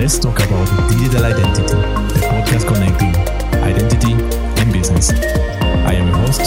let's 0.00 0.18
talk 0.18 0.40
about 0.40 0.66
digital 0.88 1.26
identity, 1.26 1.76
the 2.14 2.20
podcast 2.32 2.66
connecting 2.66 3.14
identity 3.62 4.12
and 4.58 4.72
business. 4.72 5.10
I 5.10 5.92
am 5.92 6.08
your 6.08 6.16
host, 6.16 6.40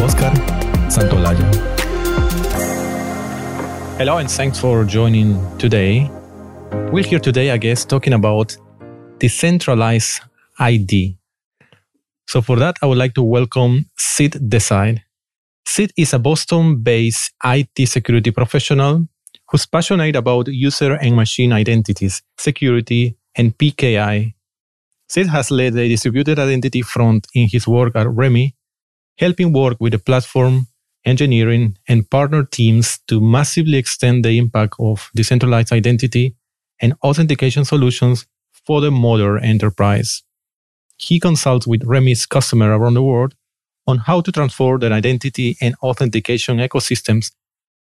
Oscar 0.00 0.32
Santolaya. 0.88 1.44
Hello, 3.98 4.16
and 4.16 4.30
thanks 4.30 4.58
for 4.58 4.84
joining 4.84 5.36
today. 5.58 6.10
We're 6.92 7.04
here 7.04 7.18
today, 7.18 7.50
I 7.50 7.58
guess, 7.58 7.84
talking 7.84 8.14
about 8.14 8.56
decentralized 9.18 10.22
ID. 10.58 11.18
So, 12.26 12.40
for 12.40 12.56
that, 12.56 12.76
I 12.80 12.86
would 12.86 12.96
like 12.96 13.12
to 13.16 13.22
welcome 13.22 13.84
Sid 13.98 14.32
Desai. 14.48 15.02
Sid 15.66 15.92
is 15.98 16.14
a 16.14 16.18
Boston 16.18 16.82
based 16.82 17.34
IT 17.44 17.86
security 17.86 18.30
professional 18.30 19.06
who's 19.54 19.66
passionate 19.66 20.16
about 20.16 20.48
user 20.48 20.94
and 20.94 21.14
machine 21.14 21.52
identities, 21.52 22.22
security, 22.36 23.16
and 23.36 23.56
PKI. 23.56 24.34
Sid 25.08 25.28
has 25.28 25.52
led 25.52 25.74
the 25.74 25.88
distributed 25.88 26.40
identity 26.40 26.82
front 26.82 27.28
in 27.36 27.48
his 27.48 27.68
work 27.68 27.94
at 27.94 28.08
Remme, 28.08 28.50
helping 29.16 29.52
work 29.52 29.76
with 29.78 29.92
the 29.92 30.00
platform, 30.00 30.66
engineering, 31.04 31.78
and 31.86 32.10
partner 32.10 32.42
teams 32.42 32.98
to 33.06 33.20
massively 33.20 33.78
extend 33.78 34.24
the 34.24 34.36
impact 34.38 34.74
of 34.80 35.08
decentralized 35.14 35.72
identity 35.72 36.34
and 36.80 36.94
authentication 37.04 37.64
solutions 37.64 38.26
for 38.66 38.80
the 38.80 38.90
modern 38.90 39.44
enterprise. 39.44 40.24
He 40.96 41.20
consults 41.20 41.64
with 41.64 41.84
Remme's 41.84 42.26
customers 42.26 42.76
around 42.76 42.94
the 42.94 43.04
world 43.04 43.36
on 43.86 43.98
how 43.98 44.20
to 44.20 44.32
transform 44.32 44.80
their 44.80 44.92
identity 44.92 45.56
and 45.60 45.76
authentication 45.80 46.58
ecosystems, 46.58 47.30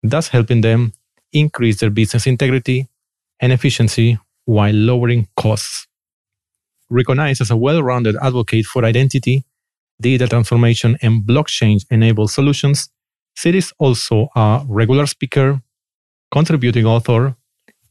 thus 0.02 0.26
helping 0.26 0.62
them 0.62 0.92
increase 1.32 1.80
their 1.80 1.90
business 1.90 2.26
integrity 2.26 2.88
and 3.40 3.52
efficiency 3.52 4.18
while 4.44 4.74
lowering 4.74 5.28
costs. 5.36 5.86
Recognized 6.90 7.40
as 7.40 7.50
a 7.50 7.56
well 7.56 7.82
rounded 7.82 8.16
advocate 8.20 8.66
for 8.66 8.84
identity, 8.84 9.44
data 10.00 10.26
transformation, 10.28 10.98
and 11.02 11.22
blockchain 11.22 11.84
enabled 11.90 12.30
solutions, 12.30 12.90
Sid 13.34 13.54
is 13.54 13.72
also 13.78 14.28
a 14.36 14.64
regular 14.68 15.06
speaker, 15.06 15.62
contributing 16.30 16.84
author, 16.84 17.34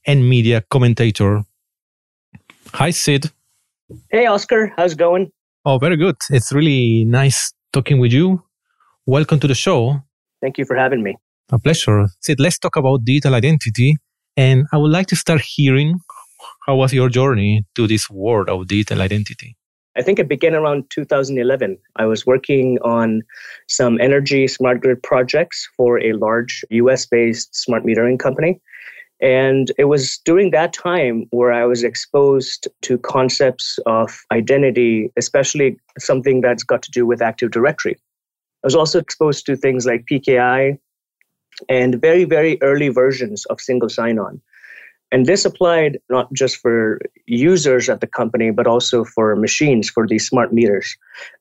and 0.06 0.28
media 0.30 0.64
commentator. 0.70 1.44
Hi, 2.74 2.92
Sid. 2.92 3.32
Hey, 4.10 4.26
Oscar. 4.28 4.74
How's 4.78 4.94
it 4.94 4.98
going? 4.98 5.32
Oh, 5.66 5.78
very 5.78 5.98
good. 5.98 6.16
It's 6.30 6.52
really 6.52 7.06
nice 7.06 7.54
talking 7.74 8.00
with 8.00 8.14
you. 8.14 8.44
Welcome 9.06 9.40
to 9.40 9.48
the 9.48 9.56
show. 9.56 10.02
Thank 10.42 10.58
you 10.58 10.66
for 10.66 10.76
having 10.76 11.04
me. 11.04 11.18
A 11.54 11.60
pleasure. 11.60 12.08
Sid, 12.22 12.40
let's 12.40 12.58
talk 12.58 12.78
about 12.78 13.04
digital 13.04 13.36
identity. 13.36 13.98
And 14.38 14.68
I 14.72 14.78
would 14.78 14.92
like 14.92 15.08
to 15.08 15.18
start 15.18 15.42
hearing 15.42 16.00
how 16.66 16.78
was 16.78 16.94
your 16.94 17.10
journey 17.10 17.66
to 17.76 17.88
this 17.88 18.10
world 18.10 18.48
of 18.48 18.68
digital 18.68 19.02
identity? 19.02 19.58
I 19.98 20.02
think 20.02 20.20
it 20.20 20.30
began 20.30 20.56
around 20.56 20.86
2011. 20.92 21.78
I 21.98 22.06
was 22.06 22.26
working 22.26 22.78
on 22.86 23.24
some 23.68 24.00
energy 24.00 24.48
smart 24.48 24.82
grid 24.82 25.04
projects 25.04 25.68
for 25.76 26.00
a 26.00 26.14
large 26.14 26.64
US 26.70 27.06
based 27.06 27.54
smart 27.54 27.84
metering 27.84 28.18
company. 28.18 28.62
And 29.22 29.72
it 29.78 29.86
was 29.86 30.20
during 30.24 30.52
that 30.52 30.72
time 30.72 31.26
where 31.32 31.52
I 31.52 31.66
was 31.66 31.84
exposed 31.84 32.70
to 32.84 32.98
concepts 32.98 33.78
of 33.86 34.18
identity, 34.32 35.12
especially 35.18 35.76
something 36.00 36.40
that's 36.40 36.64
got 36.64 36.82
to 36.84 36.92
do 36.92 37.06
with 37.06 37.22
Active 37.22 37.52
Directory. 37.52 37.98
I 38.64 38.68
was 38.68 38.76
also 38.76 39.00
exposed 39.00 39.46
to 39.48 39.58
things 39.58 39.86
like 39.86 40.06
PKI, 40.10 40.78
and 41.70 42.00
very, 42.00 42.24
very 42.24 42.62
early 42.62 42.90
versions 42.90 43.46
of 43.46 43.62
single 43.62 43.90
sign 43.90 44.20
on. 44.20 44.42
And 45.14 45.26
this 45.26 45.44
applied 45.44 46.00
not 46.10 46.32
just 46.32 46.58
for 46.58 47.00
users 47.26 47.90
at 47.90 48.00
the 48.00 48.08
company, 48.08 48.50
but 48.50 48.66
also 48.66 49.04
for 49.04 49.36
machines, 49.36 49.90
for 49.90 50.08
these 50.08 50.26
smart 50.26 50.54
meters. 50.54 50.96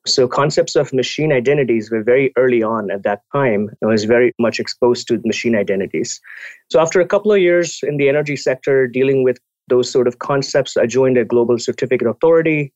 So 0.07 0.27
concepts 0.27 0.75
of 0.75 0.93
machine 0.93 1.33
identities 1.33 1.89
were 1.89 2.03
very 2.03 2.33
early 2.37 2.65
on 2.65 2.91
at 2.91 3.05
that 3.05 3.23
time. 3.33 3.71
I 3.83 3.87
was 3.87 4.05
very 4.05 4.33
much 4.41 4.59
exposed 4.59 5.07
to 5.09 5.21
machine 5.25 5.55
identities. 5.55 6.21
So 6.69 6.81
after 6.81 7.01
a 7.01 7.07
couple 7.07 7.33
of 7.33 7.39
years 7.39 7.79
in 7.85 7.97
the 7.97 8.09
energy 8.09 8.37
sector 8.37 8.89
dealing 8.89 9.23
with 9.23 9.39
those 9.69 9.89
sort 9.89 10.09
of 10.09 10.19
concepts, 10.19 10.77
I 10.77 10.87
joined 10.87 11.17
a 11.17 11.25
global 11.25 11.57
certificate 11.57 12.09
authority 12.09 12.73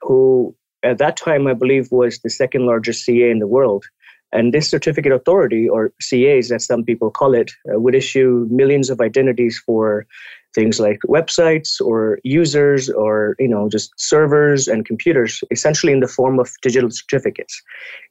who 0.00 0.56
at 0.82 0.98
that 0.98 1.16
time 1.16 1.46
I 1.46 1.54
believe 1.54 1.86
was 1.92 2.18
the 2.18 2.30
second 2.30 2.66
largest 2.66 3.04
CA 3.04 3.30
in 3.30 3.38
the 3.38 3.46
world. 3.46 3.84
And 4.32 4.52
this 4.52 4.68
certificate 4.68 5.12
authority, 5.12 5.68
or 5.68 5.92
CAs 6.00 6.50
as 6.50 6.64
some 6.64 6.84
people 6.84 7.10
call 7.10 7.34
it, 7.34 7.52
uh, 7.68 7.78
would 7.78 7.94
issue 7.94 8.46
millions 8.50 8.88
of 8.88 9.00
identities 9.00 9.62
for 9.64 10.06
things 10.54 10.78
like 10.78 10.98
websites 11.08 11.80
or 11.80 12.18
users 12.24 12.90
or 12.90 13.36
you 13.38 13.48
know 13.48 13.68
just 13.68 13.92
servers 13.96 14.68
and 14.68 14.84
computers 14.84 15.42
essentially 15.50 15.92
in 15.92 16.00
the 16.00 16.08
form 16.08 16.38
of 16.38 16.50
digital 16.62 16.90
certificates. 16.90 17.62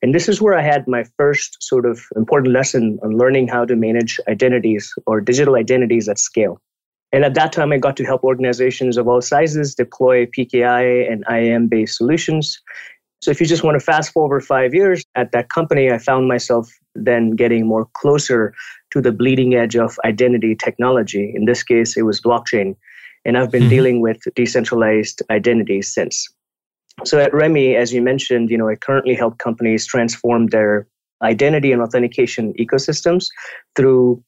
And 0.02 0.14
this 0.14 0.28
is 0.28 0.42
where 0.42 0.58
i 0.58 0.62
had 0.62 0.88
my 0.88 1.04
first 1.18 1.58
sort 1.62 1.86
of 1.86 2.02
important 2.16 2.53
lesson 2.53 3.00
on 3.03 3.18
learning 3.18 3.48
how 3.48 3.66
to 3.66 3.76
manage 3.76 4.20
identities 4.28 4.94
or 5.06 5.22
digital 5.22 5.56
identities 5.56 6.09
at 6.09 6.20
scale. 6.20 6.59
And 7.14 7.26
at 7.26 7.34
that 7.36 7.52
time 7.52 7.72
i 7.72 7.78
got 7.78 7.98
to 7.98 8.06
help 8.06 8.24
organizations 8.24 8.98
of 8.98 9.08
all 9.08 9.22
sizes 9.22 9.76
deploy 9.76 10.26
pki 10.26 11.12
and 11.12 11.24
iam 11.30 11.68
based 11.68 11.98
solutions 11.98 12.59
so 13.22 13.30
if 13.30 13.40
you 13.40 13.46
just 13.46 13.64
want 13.64 13.80
to 13.80 13.86
fast 13.86 14.12
forward 14.12 14.44
five 14.44 14.74
years 14.74 15.06
at 15.14 15.32
that 15.32 15.50
company, 15.50 15.92
I 15.92 16.00
found 16.00 16.28
myself 16.28 16.72
then 16.96 17.32
getting 17.32 17.68
more 17.68 17.88
closer 17.94 18.54
to 18.92 19.00
the 19.00 19.12
bleeding 19.12 19.54
edge 19.54 19.76
of 19.76 20.00
identity 20.04 20.56
technology. 20.56 21.32
In 21.36 21.46
this 21.46 21.62
case, 21.62 21.96
it 21.96 22.02
was 22.02 22.20
blockchain. 22.20 22.76
And 23.24 23.38
I've 23.38 23.52
been 23.52 23.64
mm-hmm. 23.64 23.70
dealing 23.70 24.02
with 24.02 24.18
decentralized 24.36 25.22
identities 25.30 25.94
since. 25.94 26.28
So 27.06 27.20
at 27.20 27.32
Remme, 27.32 27.76
as 27.76 27.94
you 27.94 28.02
mentioned, 28.02 28.50
you 28.50 28.58
know, 28.58 28.68
I 28.68 28.76
currently 28.76 29.14
help 29.14 29.38
companies 29.38 29.86
transform 29.86 30.48
their 30.48 30.88
identity 31.22 31.72
and 31.72 31.82
authentication 31.82 32.53
ecosystems 32.59 33.28
through 33.76 34.24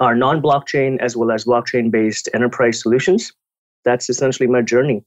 our 0.00 0.14
non-blockchain 0.14 0.98
as 1.00 1.14
well 1.14 1.30
as 1.30 1.44
blockchain-based 1.44 2.30
enterprise 2.32 2.80
solutions. 2.80 3.32
That's 3.84 4.08
essentially 4.08 4.46
my 4.46 4.62
journey 4.62 5.04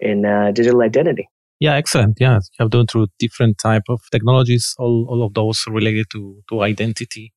in 0.00 0.26
uh, 0.26 0.52
digital 0.52 0.82
identity. 0.82 1.28
Yeah, 1.62 1.76
excellent. 1.76 2.16
Yeah, 2.18 2.40
you 2.58 2.64
have 2.64 2.70
done 2.70 2.88
through 2.88 3.06
different 3.20 3.56
type 3.58 3.84
of 3.88 4.00
technologies, 4.10 4.74
all, 4.80 5.06
all 5.08 5.24
of 5.24 5.34
those 5.34 5.62
related 5.68 6.06
to, 6.10 6.42
to 6.48 6.62
identity. 6.62 7.32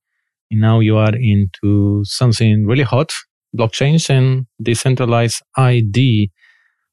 And 0.50 0.62
now 0.62 0.80
you 0.80 0.98
are 0.98 1.16
into 1.16 2.02
something 2.06 2.66
really 2.66 2.82
hot, 2.82 3.12
blockchain 3.56 4.10
and 4.10 4.48
decentralized 4.60 5.44
ID. 5.56 6.32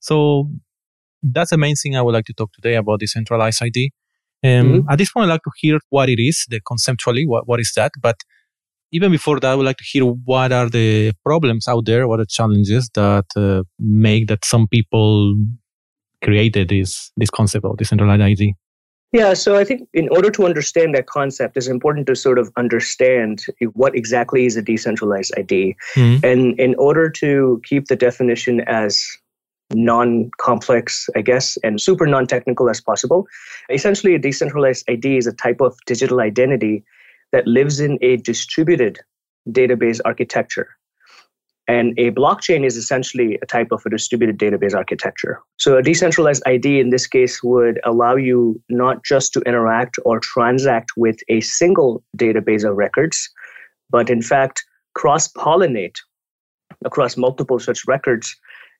So 0.00 0.50
that's 1.22 1.52
the 1.52 1.56
main 1.56 1.74
thing 1.74 1.96
I 1.96 2.02
would 2.02 2.12
like 2.12 2.26
to 2.26 2.34
talk 2.34 2.52
today 2.52 2.74
about 2.74 3.00
decentralized 3.00 3.62
ID. 3.62 3.92
Um, 4.44 4.50
mm-hmm. 4.50 4.90
At 4.90 4.98
this 4.98 5.10
point, 5.10 5.30
I'd 5.30 5.32
like 5.32 5.44
to 5.44 5.52
hear 5.56 5.78
what 5.88 6.10
it 6.10 6.20
is, 6.20 6.44
the 6.50 6.60
conceptually, 6.60 7.26
what, 7.26 7.48
what 7.48 7.60
is 7.60 7.72
that? 7.76 7.92
But 8.02 8.16
even 8.90 9.10
before 9.10 9.40
that, 9.40 9.52
I 9.52 9.54
would 9.54 9.64
like 9.64 9.78
to 9.78 9.84
hear 9.90 10.04
what 10.04 10.52
are 10.52 10.68
the 10.68 11.14
problems 11.24 11.66
out 11.66 11.86
there, 11.86 12.06
what 12.06 12.20
are 12.20 12.24
the 12.24 12.28
challenges 12.28 12.90
that 12.92 13.24
uh, 13.36 13.62
make 13.78 14.28
that 14.28 14.44
some 14.44 14.68
people 14.68 15.34
created 16.22 16.68
this 16.68 17.12
this 17.16 17.30
concept 17.30 17.64
of 17.64 17.76
decentralized 17.76 18.22
ID? 18.22 18.54
Yeah, 19.12 19.34
so 19.34 19.56
I 19.56 19.64
think 19.64 19.86
in 19.92 20.08
order 20.08 20.30
to 20.30 20.46
understand 20.46 20.94
that 20.94 21.06
concept, 21.06 21.58
it's 21.58 21.68
important 21.68 22.06
to 22.06 22.16
sort 22.16 22.38
of 22.38 22.50
understand 22.56 23.44
what 23.74 23.94
exactly 23.94 24.46
is 24.46 24.56
a 24.56 24.62
decentralized 24.62 25.34
ID. 25.36 25.76
Mm-hmm. 25.94 26.24
And 26.24 26.58
in 26.58 26.74
order 26.76 27.10
to 27.10 27.60
keep 27.62 27.88
the 27.88 27.96
definition 27.96 28.62
as 28.62 29.04
non 29.74 30.30
complex, 30.40 31.10
I 31.14 31.20
guess, 31.20 31.58
and 31.62 31.78
super 31.78 32.06
non 32.06 32.26
technical 32.26 32.70
as 32.70 32.80
possible, 32.80 33.26
essentially 33.70 34.14
a 34.14 34.18
decentralized 34.18 34.88
ID 34.88 35.18
is 35.18 35.26
a 35.26 35.32
type 35.32 35.60
of 35.60 35.76
digital 35.84 36.20
identity 36.20 36.82
that 37.32 37.46
lives 37.46 37.80
in 37.80 37.98
a 38.00 38.16
distributed 38.16 38.98
database 39.50 40.00
architecture. 40.06 40.68
And 41.68 41.96
a 41.98 42.10
blockchain 42.10 42.66
is 42.66 42.76
essentially 42.76 43.38
a 43.40 43.46
type 43.46 43.68
of 43.70 43.82
a 43.86 43.90
distributed 43.90 44.38
database 44.38 44.74
architecture. 44.74 45.40
So 45.58 45.76
a 45.76 45.82
decentralized 45.82 46.42
ID 46.44 46.80
in 46.80 46.90
this 46.90 47.06
case 47.06 47.42
would 47.42 47.80
allow 47.84 48.16
you 48.16 48.60
not 48.68 49.04
just 49.04 49.32
to 49.34 49.40
interact 49.42 49.96
or 50.04 50.18
transact 50.18 50.90
with 50.96 51.18
a 51.28 51.40
single 51.40 52.02
database 52.16 52.68
of 52.68 52.76
records, 52.76 53.30
but 53.90 54.10
in 54.10 54.22
fact 54.22 54.64
cross 54.94 55.28
pollinate 55.28 55.96
across 56.84 57.16
multiple 57.16 57.58
such 57.58 57.86
records 57.86 58.36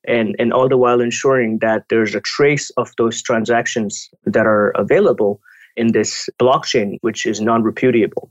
and, 0.06 0.35
and 0.39 0.53
all 0.53 0.69
the 0.69 0.77
while 0.77 1.01
ensuring 1.01 1.59
that 1.61 1.85
there's 1.89 2.15
a 2.15 2.21
trace 2.21 2.71
of 2.71 2.91
those 2.99 3.23
transactions 3.23 4.11
that 4.25 4.47
are 4.47 4.71
available 4.71 5.41
in 5.77 5.93
this 5.93 6.29
blockchain, 6.41 6.99
which 7.03 7.25
is 7.25 7.41
non 7.41 7.62
repudiable. 7.62 8.29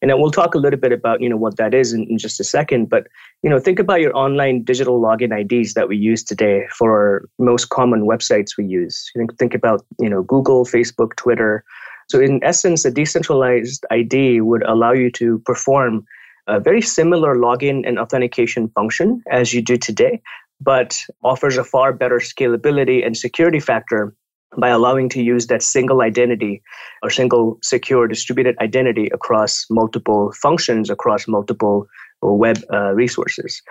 And 0.00 0.10
then 0.10 0.20
we'll 0.20 0.30
talk 0.30 0.54
a 0.54 0.58
little 0.58 0.78
bit 0.78 0.92
about 0.92 1.20
you 1.20 1.28
know 1.28 1.36
what 1.36 1.56
that 1.56 1.74
is 1.74 1.92
in, 1.92 2.04
in, 2.04 2.18
just 2.18 2.40
a 2.40 2.44
second. 2.44 2.88
But 2.88 3.08
you 3.42 3.50
know, 3.50 3.58
think 3.58 3.78
about 3.78 4.00
your 4.00 4.16
online 4.16 4.62
digital 4.62 5.00
login 5.00 5.32
IDs 5.32 5.74
that 5.74 5.88
we 5.88 5.96
use 5.96 6.22
today 6.22 6.66
for 6.76 6.92
our 6.92 7.28
most 7.38 7.70
common 7.70 8.06
websites 8.06 8.56
we 8.56 8.64
use. 8.66 9.10
Think 9.16 9.36
think 9.38 9.54
about 9.54 9.84
you 9.98 10.08
know 10.08 10.22
Google, 10.22 10.64
Facebook, 10.64 11.16
Twitter. 11.16 11.64
So 12.08 12.20
in 12.20 12.42
essence, 12.42 12.84
a 12.84 12.90
decentralized 12.90 13.84
ID 13.90 14.40
would 14.40 14.62
allow 14.62 14.92
you 14.92 15.10
to 15.12 15.40
perform 15.40 16.06
a 16.46 16.58
very 16.58 16.80
similar 16.80 17.36
login 17.36 17.86
and 17.86 17.98
authentication 17.98 18.68
function 18.70 19.22
as 19.30 19.52
you 19.52 19.60
do 19.60 19.76
today, 19.76 20.20
but 20.60 21.02
offers 21.22 21.58
a 21.58 21.64
far 21.64 21.92
better 21.92 22.18
scalability 22.18 23.04
and 23.04 23.16
security 23.16 23.60
factor 23.60 24.14
by 24.56 24.68
allowing 24.68 25.08
to 25.10 25.22
use 25.22 25.46
that 25.48 25.62
single 25.62 26.00
identity 26.00 26.62
or 27.02 27.10
single 27.10 27.58
secure 27.62 28.08
distributed 28.08 28.56
identity 28.60 29.08
across 29.12 29.66
multiple 29.70 30.32
functions 30.32 30.90
across 30.90 31.28
multiple 31.28 31.86
web 32.22 32.58
uh, 32.72 32.92
resources 32.94 33.62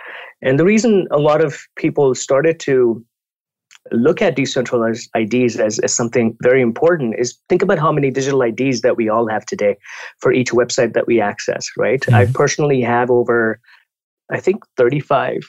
and 0.42 0.58
the 0.58 0.64
reason 0.64 1.06
a 1.10 1.18
lot 1.18 1.44
of 1.44 1.58
people 1.76 2.14
started 2.14 2.58
to 2.60 3.04
look 3.92 4.20
at 4.22 4.36
decentralized 4.36 5.08
IDs 5.14 5.56
as, 5.56 5.78
as 5.80 5.94
something 5.94 6.36
very 6.42 6.60
important 6.60 7.14
is 7.18 7.38
think 7.48 7.62
about 7.62 7.78
how 7.78 7.92
many 7.92 8.10
digital 8.10 8.42
IDs 8.42 8.80
that 8.82 8.96
we 8.96 9.08
all 9.08 9.28
have 9.28 9.46
today 9.46 9.76
for 10.18 10.32
each 10.32 10.50
website 10.50 10.92
that 10.94 11.06
we 11.06 11.20
access, 11.20 11.68
right? 11.76 12.00
Mm-hmm. 12.02 12.14
I 12.14 12.26
personally 12.26 12.80
have 12.82 13.10
over, 13.10 13.60
I 14.30 14.40
think, 14.40 14.64
35 14.76 15.40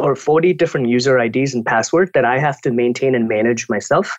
or 0.00 0.16
40 0.16 0.52
different 0.54 0.88
user 0.88 1.18
IDs 1.18 1.54
and 1.54 1.64
passwords 1.64 2.10
that 2.14 2.24
I 2.24 2.38
have 2.38 2.60
to 2.62 2.70
maintain 2.70 3.14
and 3.14 3.28
manage 3.28 3.68
myself. 3.68 4.18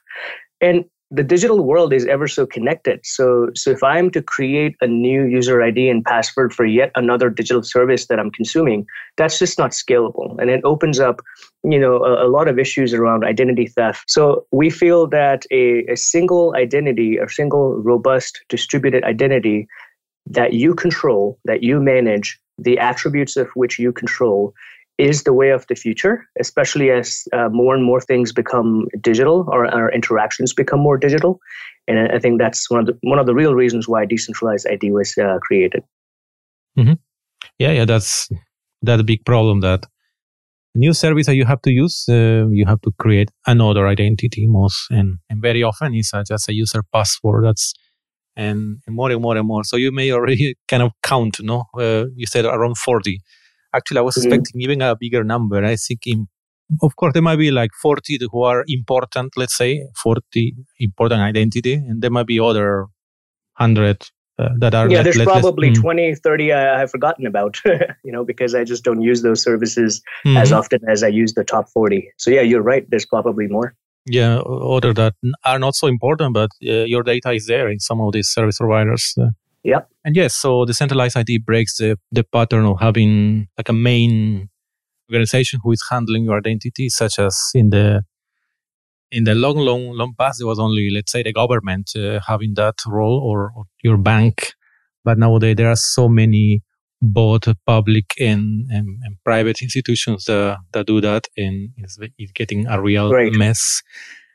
And 0.59 0.85
the 1.13 1.23
digital 1.23 1.65
world 1.65 1.91
is 1.91 2.05
ever 2.05 2.25
so 2.25 2.45
connected. 2.45 3.01
So, 3.03 3.49
so 3.53 3.69
if 3.69 3.83
I'm 3.83 4.09
to 4.11 4.21
create 4.21 4.77
a 4.79 4.87
new 4.87 5.25
user 5.25 5.61
ID 5.61 5.89
and 5.89 6.05
password 6.05 6.53
for 6.53 6.65
yet 6.65 6.89
another 6.95 7.29
digital 7.29 7.63
service 7.63 8.07
that 8.07 8.17
I'm 8.17 8.31
consuming, 8.31 8.85
that's 9.17 9.37
just 9.37 9.59
not 9.59 9.71
scalable, 9.71 10.39
and 10.39 10.49
it 10.49 10.61
opens 10.63 11.01
up, 11.01 11.21
you 11.63 11.77
know, 11.77 11.97
a, 12.05 12.25
a 12.25 12.29
lot 12.29 12.47
of 12.47 12.57
issues 12.57 12.93
around 12.93 13.25
identity 13.25 13.67
theft. 13.67 14.09
So 14.09 14.45
we 14.51 14.69
feel 14.69 15.05
that 15.07 15.45
a, 15.51 15.85
a 15.87 15.97
single 15.97 16.55
identity, 16.55 17.17
a 17.17 17.27
single 17.27 17.75
robust 17.75 18.39
distributed 18.47 19.03
identity 19.03 19.67
that 20.27 20.53
you 20.53 20.73
control, 20.73 21.37
that 21.43 21.61
you 21.61 21.81
manage, 21.81 22.39
the 22.57 22.79
attributes 22.79 23.35
of 23.35 23.49
which 23.55 23.77
you 23.77 23.91
control 23.91 24.53
is 24.97 25.23
the 25.23 25.33
way 25.33 25.49
of 25.49 25.65
the 25.67 25.75
future, 25.75 26.27
especially 26.39 26.91
as 26.91 27.23
uh, 27.33 27.49
more 27.49 27.75
and 27.75 27.83
more 27.83 28.01
things 28.01 28.31
become 28.31 28.85
digital 29.01 29.45
or 29.51 29.65
our 29.67 29.91
interactions 29.91 30.53
become 30.53 30.79
more 30.79 30.97
digital. 30.97 31.39
And 31.87 32.11
I 32.11 32.19
think 32.19 32.39
that's 32.39 32.69
one 32.69 32.81
of 32.81 32.85
the 32.85 32.97
one 33.01 33.19
of 33.19 33.25
the 33.25 33.33
real 33.33 33.55
reasons 33.55 33.87
why 33.87 34.05
decentralized 34.05 34.67
ID 34.67 34.91
was 34.91 35.17
uh, 35.17 35.39
created. 35.39 35.83
Mm-hmm. 36.77 36.93
Yeah, 37.57 37.71
yeah, 37.71 37.85
that's 37.85 38.29
that 38.83 39.05
big 39.05 39.25
problem 39.25 39.61
that 39.61 39.85
new 40.75 40.93
service 40.93 41.25
that 41.25 41.35
you 41.35 41.45
have 41.45 41.61
to 41.63 41.71
use, 41.71 42.05
uh, 42.07 42.47
you 42.49 42.65
have 42.65 42.81
to 42.81 42.91
create 42.99 43.29
another 43.47 43.87
identity 43.87 44.47
most, 44.47 44.87
and, 44.89 45.17
and 45.29 45.41
very 45.41 45.63
often 45.63 45.93
it's 45.93 46.13
uh, 46.13 46.23
just 46.27 46.49
a 46.49 46.53
user 46.53 46.83
password. 46.93 47.45
That's 47.45 47.73
and, 48.35 48.77
and 48.87 48.95
more 48.95 49.11
and 49.11 49.21
more 49.21 49.35
and 49.35 49.47
more. 49.47 49.63
So 49.63 49.75
you 49.75 49.91
may 49.91 50.11
already 50.11 50.55
kind 50.67 50.83
of 50.83 50.91
count, 51.03 51.37
no? 51.41 51.65
Uh, 51.77 52.05
you 52.15 52.25
said 52.25 52.45
around 52.45 52.77
forty 52.77 53.21
Actually, 53.73 53.99
I 53.99 54.01
was 54.01 54.15
mm-hmm. 54.15 54.27
expecting 54.27 54.61
even 54.61 54.81
a 54.81 54.95
bigger 54.95 55.23
number. 55.23 55.63
I 55.63 55.75
think, 55.75 56.01
in, 56.05 56.27
of 56.81 56.95
course, 56.95 57.13
there 57.13 57.21
might 57.21 57.37
be 57.37 57.51
like 57.51 57.71
40 57.81 58.19
who 58.31 58.43
are 58.43 58.63
important, 58.67 59.33
let's 59.37 59.55
say, 59.55 59.85
40 60.01 60.55
important 60.79 61.21
identity, 61.21 61.73
and 61.73 62.01
there 62.01 62.11
might 62.11 62.27
be 62.27 62.39
other 62.39 62.87
100 63.57 64.05
uh, 64.39 64.49
that 64.59 64.73
are. 64.73 64.89
Yeah, 64.89 64.97
let, 64.97 65.03
there's 65.03 65.17
let, 65.17 65.27
probably 65.27 65.71
mm. 65.71 65.75
20, 65.75 66.15
30 66.15 66.51
I, 66.51 66.81
I've 66.81 66.91
forgotten 66.91 67.25
about, 67.27 67.59
you 68.03 68.11
know, 68.11 68.23
because 68.23 68.55
I 68.55 68.63
just 68.63 68.83
don't 68.83 69.01
use 69.01 69.21
those 69.21 69.41
services 69.41 70.01
mm-hmm. 70.25 70.37
as 70.37 70.51
often 70.51 70.79
as 70.89 71.03
I 71.03 71.07
use 71.07 71.33
the 71.33 71.43
top 71.43 71.69
40. 71.69 72.11
So, 72.17 72.31
yeah, 72.31 72.41
you're 72.41 72.63
right. 72.63 72.89
There's 72.89 73.05
probably 73.05 73.47
more. 73.47 73.75
Yeah, 74.07 74.37
other 74.39 74.93
that 74.95 75.13
are 75.45 75.59
not 75.59 75.75
so 75.75 75.87
important, 75.87 76.33
but 76.33 76.49
uh, 76.65 76.85
your 76.85 77.03
data 77.03 77.31
is 77.31 77.45
there 77.45 77.69
in 77.69 77.79
some 77.79 78.01
of 78.01 78.13
these 78.13 78.29
service 78.29 78.57
providers. 78.57 79.13
Uh, 79.19 79.27
Yep. 79.63 79.89
And 80.03 80.15
yes, 80.15 80.35
so 80.35 80.65
the 80.65 80.73
centralized 80.73 81.17
ID 81.17 81.39
breaks 81.39 81.77
the, 81.77 81.97
the 82.11 82.23
pattern 82.23 82.65
of 82.65 82.79
having 82.79 83.47
like 83.57 83.69
a 83.69 83.73
main 83.73 84.49
organization 85.09 85.59
who 85.63 85.71
is 85.71 85.83
handling 85.89 86.23
your 86.23 86.37
identity, 86.37 86.89
such 86.89 87.19
as 87.19 87.37
in 87.53 87.69
the 87.69 88.03
in 89.11 89.25
the 89.25 89.35
long, 89.35 89.57
long, 89.57 89.91
long 89.91 90.13
past, 90.17 90.39
there 90.39 90.47
was 90.47 90.57
only, 90.57 90.89
let's 90.89 91.11
say, 91.11 91.21
the 91.21 91.33
government 91.33 91.91
uh, 91.97 92.21
having 92.25 92.53
that 92.55 92.75
role 92.87 93.19
or, 93.19 93.51
or, 93.55 93.65
your 93.83 93.97
bank. 93.97 94.53
But 95.03 95.17
nowadays, 95.17 95.57
there 95.57 95.69
are 95.69 95.75
so 95.75 96.07
many 96.07 96.61
both 97.01 97.43
public 97.65 98.05
and, 98.19 98.67
and, 98.69 98.87
and 99.03 99.17
private 99.25 99.61
institutions 99.61 100.25
that, 100.25 100.59
that 100.71 100.85
do 100.85 101.01
that, 101.01 101.27
and 101.35 101.71
it's, 101.77 101.97
it's 102.17 102.31
getting 102.31 102.67
a 102.67 102.81
real 102.81 103.11
mess. 103.31 103.81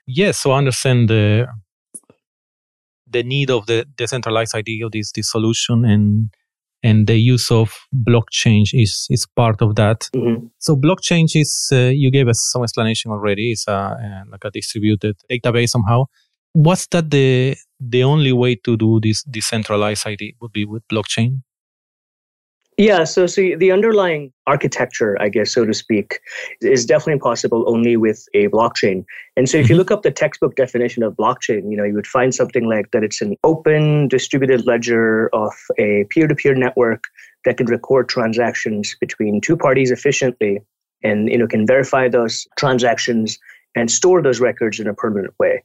Yes, 0.06 0.40
so 0.40 0.50
I 0.50 0.58
understand 0.58 1.08
the 1.08 1.46
the 3.06 3.22
need 3.22 3.50
of 3.50 3.66
the 3.66 3.86
decentralized 3.96 4.54
ID 4.54 4.82
of 4.82 4.92
this, 4.92 5.12
this 5.12 5.30
solution 5.30 5.84
and 5.84 6.30
and 6.82 7.06
the 7.06 7.16
use 7.16 7.50
of 7.50 7.74
blockchain 7.92 8.62
is 8.72 9.06
is 9.10 9.26
part 9.34 9.62
of 9.62 9.74
that. 9.76 10.08
Mm-hmm. 10.14 10.46
So 10.58 10.76
blockchain 10.76 11.24
is 11.34 11.68
uh, 11.72 11.90
you 12.02 12.10
gave 12.10 12.28
us 12.28 12.48
some 12.52 12.62
explanation 12.62 13.10
already. 13.10 13.52
It's 13.52 13.66
a, 13.66 13.72
uh, 13.72 14.30
like 14.30 14.44
a 14.44 14.50
distributed 14.50 15.16
database 15.30 15.70
somehow. 15.70 16.04
Was 16.54 16.86
that 16.92 17.10
the 17.10 17.56
the 17.80 18.04
only 18.04 18.32
way 18.32 18.54
to 18.56 18.76
do 18.76 19.00
this 19.00 19.22
decentralized 19.24 20.06
ID 20.06 20.36
would 20.40 20.52
be 20.52 20.64
with 20.64 20.86
blockchain? 20.88 21.42
Yeah, 22.78 23.04
so 23.04 23.26
see 23.26 23.54
the 23.54 23.72
underlying 23.72 24.32
architecture, 24.46 25.16
I 25.18 25.30
guess, 25.30 25.50
so 25.50 25.64
to 25.64 25.72
speak, 25.72 26.20
is 26.60 26.84
definitely 26.84 27.20
possible 27.20 27.64
only 27.66 27.96
with 27.96 28.28
a 28.34 28.48
blockchain. 28.48 29.04
And 29.34 29.48
so 29.48 29.56
if 29.56 29.70
you 29.70 29.74
mm-hmm. 29.74 29.78
look 29.78 29.90
up 29.90 30.02
the 30.02 30.10
textbook 30.10 30.56
definition 30.56 31.02
of 31.02 31.14
blockchain, 31.14 31.70
you 31.70 31.76
know, 31.76 31.84
you 31.84 31.94
would 31.94 32.06
find 32.06 32.34
something 32.34 32.68
like 32.68 32.90
that 32.90 33.02
it's 33.02 33.22
an 33.22 33.36
open 33.44 34.08
distributed 34.08 34.66
ledger 34.66 35.30
of 35.32 35.54
a 35.78 36.04
peer-to-peer 36.10 36.54
network 36.54 37.04
that 37.46 37.56
can 37.56 37.66
record 37.66 38.10
transactions 38.10 38.94
between 39.00 39.40
two 39.40 39.56
parties 39.56 39.90
efficiently 39.90 40.60
and 41.02 41.30
you 41.30 41.38
know 41.38 41.46
can 41.46 41.66
verify 41.66 42.08
those 42.08 42.46
transactions 42.58 43.38
and 43.74 43.90
store 43.90 44.22
those 44.22 44.40
records 44.40 44.80
in 44.80 44.86
a 44.86 44.94
permanent 44.94 45.34
way. 45.38 45.62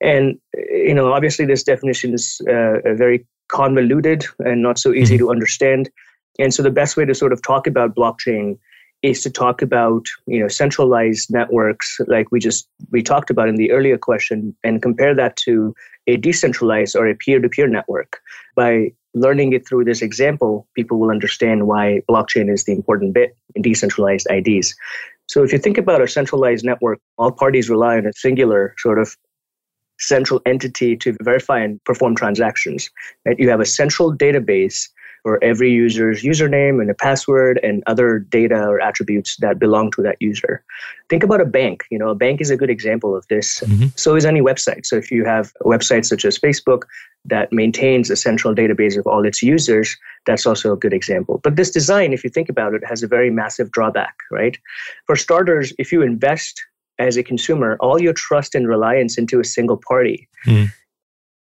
And 0.00 0.38
you 0.54 0.94
know, 0.94 1.12
obviously, 1.12 1.46
this 1.46 1.64
definition 1.64 2.14
is 2.14 2.40
uh, 2.48 2.78
very 2.94 3.26
convoluted 3.48 4.26
and 4.40 4.62
not 4.62 4.78
so 4.78 4.92
easy 4.92 5.16
mm-hmm. 5.16 5.26
to 5.26 5.30
understand. 5.30 5.90
And 6.38 6.52
so 6.52 6.62
the 6.62 6.70
best 6.70 6.96
way 6.96 7.04
to 7.04 7.14
sort 7.14 7.32
of 7.32 7.42
talk 7.42 7.66
about 7.66 7.94
blockchain 7.94 8.58
is 9.02 9.22
to 9.22 9.30
talk 9.30 9.60
about 9.60 10.06
you 10.26 10.40
know 10.40 10.48
centralized 10.48 11.30
networks 11.30 12.00
like 12.06 12.32
we 12.32 12.40
just 12.40 12.68
we 12.90 13.02
talked 13.02 13.30
about 13.30 13.48
in 13.48 13.56
the 13.56 13.70
earlier 13.70 13.98
question 13.98 14.56
and 14.64 14.82
compare 14.82 15.14
that 15.14 15.36
to 15.36 15.74
a 16.06 16.16
decentralized 16.16 16.96
or 16.96 17.06
a 17.06 17.14
peer-to-peer 17.14 17.68
network. 17.68 18.20
By 18.56 18.92
learning 19.14 19.52
it 19.52 19.66
through 19.66 19.84
this 19.84 20.02
example 20.02 20.66
people 20.74 20.98
will 20.98 21.10
understand 21.10 21.66
why 21.66 22.00
blockchain 22.10 22.52
is 22.52 22.64
the 22.64 22.72
important 22.72 23.14
bit 23.14 23.36
in 23.54 23.62
decentralized 23.62 24.26
ids 24.28 24.74
so 25.28 25.44
if 25.44 25.52
you 25.52 25.58
think 25.58 25.78
about 25.78 26.02
a 26.02 26.08
centralized 26.08 26.64
network 26.64 26.98
all 27.16 27.30
parties 27.30 27.70
rely 27.70 27.96
on 27.96 28.06
a 28.06 28.12
singular 28.12 28.74
sort 28.78 28.98
of 28.98 29.16
central 29.98 30.40
entity 30.46 30.96
to 30.96 31.16
verify 31.22 31.60
and 31.60 31.82
perform 31.84 32.14
transactions. 32.14 32.90
Right? 33.24 33.38
you 33.38 33.48
have 33.50 33.60
a 33.60 33.66
central 33.66 34.14
database 34.14 34.88
for 35.24 35.42
every 35.42 35.72
user's 35.72 36.22
username 36.22 36.82
and 36.82 36.90
a 36.90 36.94
password 36.94 37.58
and 37.62 37.82
other 37.86 38.18
data 38.18 38.62
or 38.68 38.78
attributes 38.78 39.38
that 39.38 39.58
belong 39.58 39.90
to 39.92 40.02
that 40.02 40.18
user. 40.20 40.62
Think 41.08 41.22
about 41.22 41.40
a 41.40 41.46
bank. 41.46 41.82
You 41.90 41.98
know, 41.98 42.10
a 42.10 42.14
bank 42.14 42.42
is 42.42 42.50
a 42.50 42.58
good 42.58 42.68
example 42.68 43.16
of 43.16 43.26
this. 43.28 43.60
Mm-hmm. 43.60 43.86
So 43.96 44.16
is 44.16 44.26
any 44.26 44.42
website. 44.42 44.84
So 44.84 44.96
if 44.96 45.10
you 45.10 45.24
have 45.24 45.50
a 45.62 45.64
website 45.64 46.04
such 46.04 46.26
as 46.26 46.38
Facebook 46.38 46.82
that 47.24 47.50
maintains 47.54 48.10
a 48.10 48.16
central 48.16 48.54
database 48.54 48.98
of 48.98 49.06
all 49.06 49.24
its 49.24 49.42
users, 49.42 49.96
that's 50.26 50.44
also 50.44 50.74
a 50.74 50.76
good 50.76 50.92
example. 50.92 51.40
But 51.42 51.56
this 51.56 51.70
design, 51.70 52.12
if 52.12 52.22
you 52.22 52.28
think 52.28 52.50
about 52.50 52.74
it, 52.74 52.84
has 52.86 53.02
a 53.02 53.08
very 53.08 53.30
massive 53.30 53.70
drawback, 53.70 54.14
right? 54.30 54.58
For 55.06 55.16
starters, 55.16 55.72
if 55.78 55.90
you 55.90 56.02
invest 56.02 56.62
as 56.98 57.16
a 57.16 57.22
consumer 57.22 57.78
all 57.80 58.00
your 58.00 58.12
trust 58.12 58.54
and 58.54 58.68
reliance 58.68 59.16
into 59.16 59.40
a 59.40 59.44
single 59.44 59.80
party, 59.88 60.28
mm. 60.46 60.70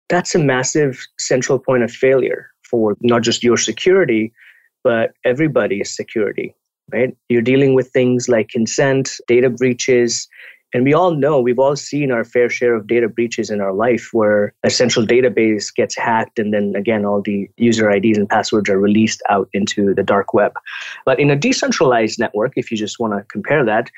that's 0.07 0.35
a 0.35 0.39
massive 0.39 1.03
central 1.17 1.57
point 1.57 1.81
of 1.81 1.91
failure 1.91 2.51
for 2.69 2.95
not 3.01 3.21
just 3.21 3.43
your 3.43 3.57
security, 3.57 4.33
but 4.83 5.13
everybody's 5.23 5.95
security, 5.95 6.55
right? 6.91 7.15
You're 7.29 7.41
dealing 7.41 7.73
with 7.73 7.89
things 7.89 8.27
like 8.29 8.49
consent, 8.49 9.19
data 9.27 9.49
breaches, 9.49 10.27
and 10.75 10.83
we 10.83 10.93
all 10.93 11.11
know, 11.11 11.39
we've 11.39 11.57
all 11.57 11.77
seen 11.77 12.11
our 12.11 12.25
fair 12.25 12.49
share 12.49 12.75
of 12.75 12.85
data 12.85 13.07
breaches 13.07 13.49
in 13.49 13.61
our 13.61 13.71
life 13.71 14.09
where 14.11 14.53
a 14.63 14.69
central 14.69 15.05
database 15.05 15.73
gets 15.73 15.95
hacked 15.95 16.37
and 16.37 16.53
then 16.53 16.73
again, 16.75 17.05
all 17.05 17.21
the 17.21 17.49
user 17.55 17.89
IDs 17.89 18.17
and 18.17 18.27
passwords 18.27 18.69
are 18.69 18.77
released 18.77 19.21
out 19.29 19.47
into 19.53 19.93
the 19.93 20.03
dark 20.03 20.33
web. 20.33 20.51
But 21.05 21.17
in 21.17 21.31
a 21.31 21.35
decentralized 21.37 22.19
network, 22.19 22.53
if 22.57 22.71
you 22.71 22.77
just 22.77 22.99
want 22.99 23.13
to 23.13 23.23
compare 23.31 23.63
that, 23.63 23.89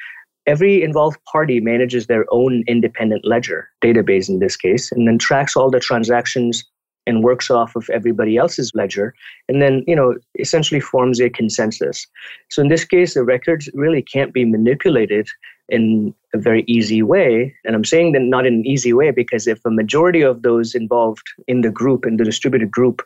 every 0.45 0.83
involved 0.83 1.17
party 1.25 1.59
manages 1.59 2.05
their 2.05 2.25
own 2.29 2.63
independent 2.67 3.25
ledger, 3.25 3.69
database 3.83 4.29
in 4.29 4.37
this 4.37 4.55
case, 4.55 4.91
and 4.91 5.07
then 5.07 5.17
tracks 5.17 5.55
all 5.55 5.71
the 5.71 5.79
transactions 5.79 6.63
and 7.07 7.23
works 7.23 7.49
off 7.49 7.75
of 7.75 7.89
everybody 7.89 8.37
else's 8.37 8.71
ledger 8.75 9.13
and 9.49 9.61
then 9.61 9.83
you 9.87 9.95
know 9.95 10.15
essentially 10.39 10.79
forms 10.79 11.19
a 11.19 11.29
consensus 11.29 12.05
so 12.49 12.61
in 12.61 12.67
this 12.67 12.85
case 12.85 13.15
the 13.15 13.23
records 13.23 13.69
really 13.73 14.01
can't 14.01 14.33
be 14.33 14.45
manipulated 14.45 15.27
in 15.69 16.13
a 16.33 16.37
very 16.37 16.63
easy 16.67 17.01
way. 17.01 17.53
And 17.65 17.75
I'm 17.75 17.83
saying 17.83 18.13
that 18.13 18.21
not 18.21 18.45
in 18.45 18.55
an 18.55 18.65
easy 18.65 18.93
way 18.93 19.11
because 19.11 19.47
if 19.47 19.59
a 19.65 19.69
majority 19.69 20.21
of 20.21 20.41
those 20.41 20.75
involved 20.75 21.27
in 21.47 21.61
the 21.61 21.69
group, 21.69 22.05
in 22.05 22.17
the 22.17 22.23
distributed 22.23 22.71
group, 22.71 23.01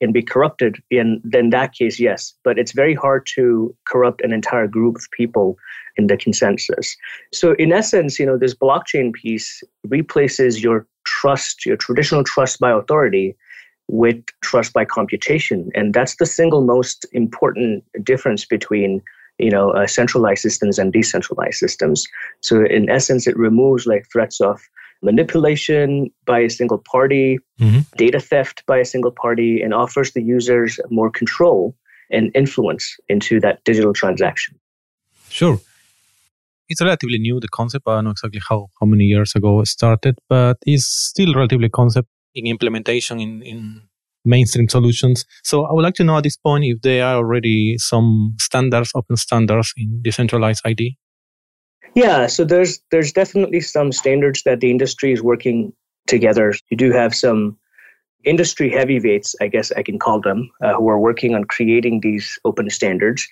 can 0.00 0.12
be 0.12 0.22
corrupted, 0.22 0.82
in 0.90 1.20
then 1.24 1.50
that 1.50 1.72
case, 1.72 2.00
yes. 2.00 2.34
But 2.42 2.58
it's 2.58 2.72
very 2.72 2.94
hard 2.94 3.26
to 3.34 3.74
corrupt 3.86 4.22
an 4.22 4.32
entire 4.32 4.66
group 4.66 4.96
of 4.96 5.08
people 5.12 5.56
in 5.96 6.06
the 6.06 6.16
consensus. 6.16 6.96
So 7.32 7.54
in 7.54 7.72
essence, 7.72 8.18
you 8.18 8.26
know, 8.26 8.38
this 8.38 8.54
blockchain 8.54 9.12
piece 9.12 9.62
replaces 9.88 10.62
your 10.62 10.86
trust, 11.20 11.66
your 11.66 11.76
traditional 11.76 12.24
trust 12.24 12.60
by 12.60 12.70
authority 12.70 13.36
with 13.88 14.22
trust 14.42 14.72
by 14.72 14.84
computation. 14.84 15.70
And 15.74 15.92
that's 15.92 16.16
the 16.16 16.26
single 16.26 16.62
most 16.62 17.06
important 17.12 17.84
difference 18.04 18.44
between 18.44 19.02
you 19.38 19.50
know, 19.50 19.70
uh, 19.70 19.86
centralized 19.86 20.42
systems 20.42 20.78
and 20.78 20.92
decentralized 20.92 21.58
systems. 21.58 22.06
So 22.40 22.64
in 22.64 22.90
essence, 22.90 23.26
it 23.26 23.36
removes 23.36 23.86
like 23.86 24.06
threats 24.12 24.40
of 24.40 24.60
manipulation 25.02 26.10
by 26.26 26.40
a 26.40 26.50
single 26.50 26.78
party, 26.78 27.38
mm-hmm. 27.58 27.80
data 27.96 28.20
theft 28.20 28.62
by 28.66 28.78
a 28.78 28.84
single 28.84 29.10
party, 29.10 29.62
and 29.62 29.72
offers 29.72 30.12
the 30.12 30.22
users 30.22 30.78
more 30.90 31.10
control 31.10 31.74
and 32.10 32.30
influence 32.34 32.98
into 33.08 33.40
that 33.40 33.64
digital 33.64 33.94
transaction. 33.94 34.58
Sure. 35.30 35.58
It's 36.70 36.80
relatively 36.80 37.18
new, 37.18 37.40
the 37.40 37.48
concept. 37.48 37.86
I 37.86 37.96
don't 37.96 38.04
know 38.04 38.10
exactly 38.12 38.40
how, 38.48 38.68
how 38.80 38.86
many 38.86 39.04
years 39.04 39.34
ago 39.34 39.60
it 39.60 39.66
started, 39.66 40.18
but 40.28 40.56
it's 40.64 40.86
still 40.86 41.34
relatively 41.34 41.68
concept 41.68 42.08
in 42.34 42.46
implementation 42.46 43.20
in, 43.20 43.42
in 43.42 43.82
mainstream 44.24 44.68
solutions. 44.68 45.24
So 45.42 45.64
I 45.64 45.72
would 45.72 45.82
like 45.82 45.94
to 45.94 46.04
know 46.04 46.16
at 46.16 46.22
this 46.22 46.36
point 46.36 46.64
if 46.64 46.80
there 46.82 47.04
are 47.04 47.16
already 47.16 47.76
some 47.78 48.36
standards, 48.38 48.92
open 48.94 49.16
standards 49.16 49.72
in 49.76 50.00
decentralized 50.02 50.62
ID. 50.64 50.96
Yeah, 51.94 52.28
so 52.28 52.44
there's 52.44 52.80
there's 52.92 53.12
definitely 53.12 53.60
some 53.60 53.90
standards 53.90 54.44
that 54.44 54.60
the 54.60 54.70
industry 54.70 55.12
is 55.12 55.22
working 55.22 55.72
together. 56.06 56.54
You 56.70 56.76
do 56.76 56.92
have 56.92 57.14
some 57.14 57.58
industry 58.24 58.70
heavyweights, 58.70 59.34
I 59.40 59.48
guess 59.48 59.72
I 59.72 59.82
can 59.82 59.98
call 59.98 60.20
them, 60.20 60.50
uh, 60.62 60.74
who 60.74 60.88
are 60.88 61.00
working 61.00 61.34
on 61.34 61.44
creating 61.44 62.00
these 62.00 62.38
open 62.44 62.70
standards. 62.70 63.26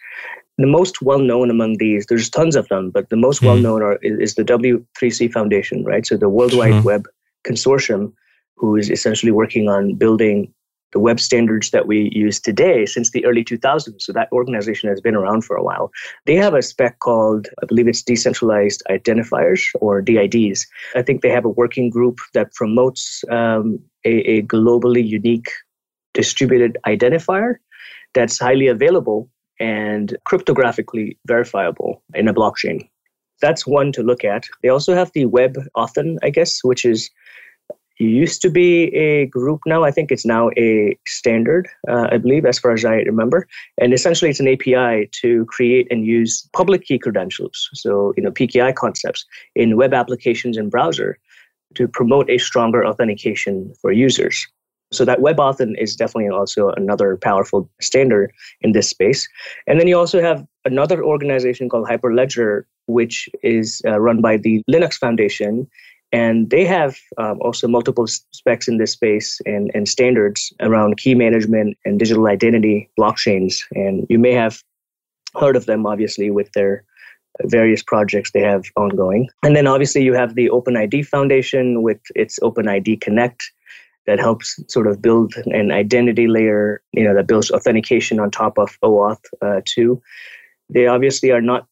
The 0.59 0.67
most 0.67 1.01
well 1.03 1.21
known 1.21 1.51
among 1.51 1.79
these, 1.79 2.07
there's 2.07 2.29
tons 2.29 2.57
of 2.57 2.69
them, 2.69 2.91
but 2.91 3.09
the 3.11 3.17
most 3.17 3.43
mm. 3.43 3.47
well 3.47 3.57
known 3.57 3.83
are 3.83 3.99
is, 4.03 4.35
the 4.35 4.45
W3C 4.45 5.33
Foundation, 5.33 5.85
right? 5.85 6.05
So 6.05 6.17
the 6.17 6.29
World 6.29 6.55
Wide 6.55 6.85
Web 6.85 7.07
Consortium, 7.47 8.13
who 8.57 8.77
is 8.77 8.91
essentially 8.91 9.33
working 9.33 9.69
on 9.69 9.95
building 9.95 10.53
the 10.93 10.99
web 10.99 11.21
standards 11.21 11.71
that 11.71 11.87
we 11.87 12.11
use 12.13 12.41
today 12.41 12.87
since 12.87 13.11
the 13.11 13.25
early 13.27 13.45
2000s. 13.45 14.01
So 14.01 14.13
that 14.13 14.29
organization 14.33 14.89
has 14.89 15.01
been 15.01 15.15
around 15.15 15.45
for 15.45 15.57
a 15.57 15.63
while. 15.63 15.91
They 16.25 16.35
have 16.37 16.55
a 16.55 16.63
spec 16.63 16.99
called, 17.01 17.49
I 17.63 17.67
believe 17.67 17.89
it's 17.89 18.03
decentralized 18.03 18.83
identifiers 18.91 19.63
or 19.81 20.01
DIDs. 20.01 20.67
I 20.95 21.03
think 21.03 21.21
they 21.21 21.31
have 21.31 21.45
a 21.45 21.51
working 21.51 21.91
group 21.91 22.19
that 22.35 22.55
promotes 22.55 23.23
um, 23.31 23.79
a, 24.05 24.39
a 24.39 24.43
globally 24.43 25.07
unique 25.07 25.51
distributed 26.15 26.79
identifier 26.87 27.57
that's 28.15 28.39
highly 28.39 28.67
available 28.67 29.29
and 29.61 30.17
cryptographically 30.27 31.17
verifiable 31.27 32.03
in 32.15 32.29
a 32.29 32.35
blockchain. 32.35 32.89
That's 33.41 33.67
one 33.67 33.93
to 33.93 34.03
look 34.03 34.25
at. 34.25 34.45
They 34.63 34.69
also 34.69 34.95
have 34.95 35.13
the 35.13 35.27
Web 35.27 35.57
Authn, 35.77 36.19
I 36.23 36.31
guess, 36.31 36.65
which 36.65 36.85
is 36.85 37.11
used 37.99 38.43
to 38.43 38.51
be 38.51 38.95
a 38.95 39.27
group 39.27 39.61
now. 39.67 39.85
I 39.85 39.91
think 39.91 40.11
it's 40.11 40.27
now 40.27 40.51
a 40.57 40.97
standard, 41.07 41.69
uh, 41.89 42.09
I 42.11 42.19
believe, 42.19 42.45
as 42.45 42.59
far 42.59 42.73
as 42.73 42.85
I 42.85 42.97
remember. 42.97 43.47
And 43.81 43.93
essentially, 43.93 44.31
it's 44.31 44.41
an 44.41 44.49
API 44.49 45.09
to 45.21 45.45
create 45.47 45.89
and 45.91 46.07
use 46.07 46.49
public 46.53 46.85
key 46.85 46.99
credentials. 46.99 47.69
So, 47.75 48.13
you 48.17 48.23
know, 48.23 48.31
PKI 48.31 48.75
concepts 48.75 49.25
in 49.55 49.77
web 49.77 49.93
applications 49.93 50.57
and 50.57 50.71
browser 50.71 51.19
to 51.75 51.89
promote 51.89 52.31
a 52.31 52.39
stronger 52.39 52.87
authentication 52.87 53.73
for 53.81 53.93
users. 53.93 54.47
So 54.91 55.05
that 55.05 55.19
WebAuthn 55.19 55.75
is 55.79 55.97
definitely 55.97 56.31
also 56.31 56.71
another 56.71 57.17
powerful 57.17 57.69
standard 57.81 58.33
in 58.63 58.73
this 58.73 58.89
space. 58.89 59.29
And 59.67 59.79
then 59.79 59.87
you 59.87 59.99
also 59.99 60.23
have 60.23 60.47
another 60.65 61.05
organization 61.05 61.69
called 61.69 61.89
Hyperledger, 61.89 62.65
which 62.87 63.29
is 63.43 63.83
uh, 63.87 64.01
run 64.01 64.21
by 64.23 64.39
the 64.39 64.63
Linux 64.71 64.95
Foundation 64.95 65.69
and 66.13 66.49
they 66.51 66.65
have 66.65 66.99
um, 67.19 67.39
also 67.41 67.69
multiple 67.69 68.07
specs 68.07 68.67
in 68.67 68.79
this 68.79 68.93
space 68.93 69.41
and, 69.45 69.71
and 69.75 69.89
standards 69.89 70.53
around 70.61 70.97
key 70.97 71.15
management 71.15 71.77
and 71.85 71.99
digital 71.99 72.27
identity 72.29 72.89
blockchains. 72.99 73.63
And 73.73 74.07
you 74.09 74.19
may 74.19 74.33
have 74.33 74.63
heard 75.39 75.57
of 75.57 75.67
them, 75.67 75.87
obviously, 75.87 76.31
with 76.31 76.51
their 76.53 76.85
various 77.45 77.83
projects 77.83 78.33
they 78.33 78.41
have 78.41 78.65
ongoing. 78.77 79.29
And 79.45 79.55
then 79.55 79.67
obviously 79.67 80.03
you 80.03 80.15
have 80.15 80.35
the 80.35 80.49
OpenID 80.49 81.07
Foundation 81.07 81.83
with 81.83 82.01
its 82.17 82.39
OpenID 82.41 83.01
Connect 83.01 83.53
that 84.09 84.19
helps 84.19 84.59
sort 84.69 84.87
of 84.87 85.03
build 85.03 85.35
an 85.47 85.71
identity 85.71 86.27
layer, 86.27 86.83
you 86.93 87.05
know, 87.05 87.15
that 87.15 87.27
builds 87.27 87.51
authentication 87.51 88.19
on 88.19 88.31
top 88.31 88.57
of 88.57 88.71
OAuth 88.83 89.21
uh, 89.43 89.61
2. 89.67 90.01
They 90.71 90.87
obviously 90.87 91.31
are 91.31 91.43
not 91.43 91.67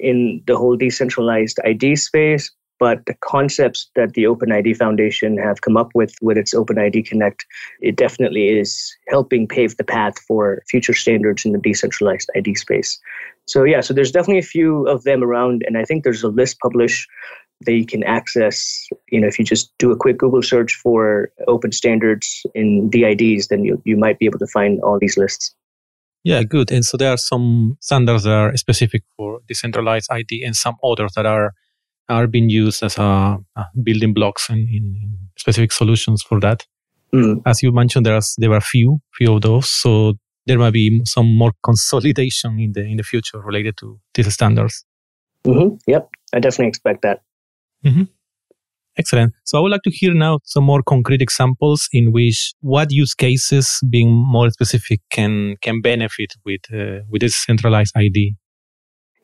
in 0.00 0.42
the 0.46 0.56
whole 0.56 0.76
decentralized 0.76 1.58
ID 1.62 1.96
space, 1.96 2.50
but 2.80 3.04
the 3.04 3.14
concepts 3.20 3.90
that 3.96 4.14
the 4.14 4.24
OpenID 4.24 4.78
Foundation 4.78 5.36
have 5.36 5.60
come 5.60 5.76
up 5.76 5.90
with 5.94 6.14
with 6.22 6.38
its 6.38 6.54
OpenID 6.54 7.06
Connect, 7.06 7.44
it 7.82 7.96
definitely 7.96 8.48
is 8.48 8.90
helping 9.08 9.46
pave 9.46 9.76
the 9.76 9.84
path 9.84 10.18
for 10.26 10.62
future 10.70 10.94
standards 10.94 11.44
in 11.44 11.52
the 11.52 11.58
decentralized 11.58 12.30
ID 12.34 12.54
space. 12.54 12.98
So 13.46 13.64
yeah, 13.64 13.82
so 13.82 13.92
there's 13.92 14.10
definitely 14.10 14.38
a 14.38 14.42
few 14.56 14.88
of 14.88 15.04
them 15.04 15.22
around, 15.22 15.64
and 15.66 15.76
I 15.76 15.84
think 15.84 16.02
there's 16.02 16.24
a 16.24 16.28
list 16.28 16.58
published 16.60 17.06
that 17.62 17.72
you 17.72 17.86
can 17.86 18.02
access. 18.04 18.86
You 19.10 19.20
know, 19.20 19.28
if 19.28 19.38
you 19.38 19.44
just 19.44 19.72
do 19.78 19.90
a 19.90 19.96
quick 19.96 20.18
Google 20.18 20.42
search 20.42 20.74
for 20.74 21.30
open 21.48 21.72
standards 21.72 22.44
in 22.54 22.90
DIDs, 22.90 23.48
then 23.48 23.64
you 23.64 23.80
you 23.84 23.96
might 23.96 24.18
be 24.18 24.26
able 24.26 24.38
to 24.38 24.46
find 24.46 24.80
all 24.82 24.98
these 25.00 25.16
lists. 25.16 25.54
Yeah, 26.24 26.42
good. 26.42 26.70
And 26.70 26.84
so 26.84 26.96
there 26.96 27.10
are 27.10 27.18
some 27.18 27.76
standards 27.80 28.24
that 28.24 28.32
are 28.32 28.56
specific 28.56 29.02
for 29.16 29.40
decentralized 29.46 30.10
ID 30.10 30.42
and 30.42 30.56
some 30.56 30.76
others 30.82 31.12
that 31.16 31.26
are 31.26 31.52
are 32.08 32.26
being 32.26 32.48
used 32.50 32.82
as 32.82 32.98
a, 32.98 33.38
a 33.56 33.64
building 33.82 34.12
blocks 34.12 34.50
in, 34.50 34.58
in, 34.70 35.18
specific 35.38 35.72
solutions 35.72 36.22
for 36.22 36.38
that. 36.38 36.64
Mm. 37.12 37.42
As 37.46 37.62
you 37.62 37.72
mentioned, 37.72 38.06
there 38.06 38.14
are 38.14 38.22
there 38.38 38.52
are 38.52 38.60
few 38.60 39.00
few 39.14 39.34
of 39.34 39.42
those, 39.42 39.70
so 39.70 40.14
there 40.46 40.58
might 40.58 40.72
be 40.72 41.00
some 41.04 41.26
more 41.26 41.52
consolidation 41.62 42.58
in 42.58 42.72
the 42.72 42.82
in 42.82 42.96
the 42.96 43.02
future 43.02 43.40
related 43.40 43.76
to 43.78 44.00
these 44.14 44.32
standards. 44.32 44.84
Mm-hmm. 45.46 45.76
Yep, 45.86 46.08
I 46.32 46.40
definitely 46.40 46.68
expect 46.68 47.02
that. 47.02 47.20
Mm-hmm. 47.84 48.04
Excellent. 48.96 49.34
So 49.44 49.58
I 49.58 49.60
would 49.60 49.72
like 49.72 49.82
to 49.82 49.90
hear 49.90 50.14
now 50.14 50.38
some 50.44 50.64
more 50.64 50.82
concrete 50.82 51.20
examples 51.20 51.88
in 51.92 52.12
which 52.12 52.54
what 52.60 52.92
use 52.92 53.12
cases, 53.12 53.80
being 53.90 54.10
more 54.10 54.50
specific, 54.50 55.00
can 55.10 55.56
can 55.62 55.80
benefit 55.80 56.34
with 56.44 56.60
uh, 56.72 57.00
with 57.10 57.20
this 57.20 57.36
centralized 57.36 57.92
ID. 57.96 58.36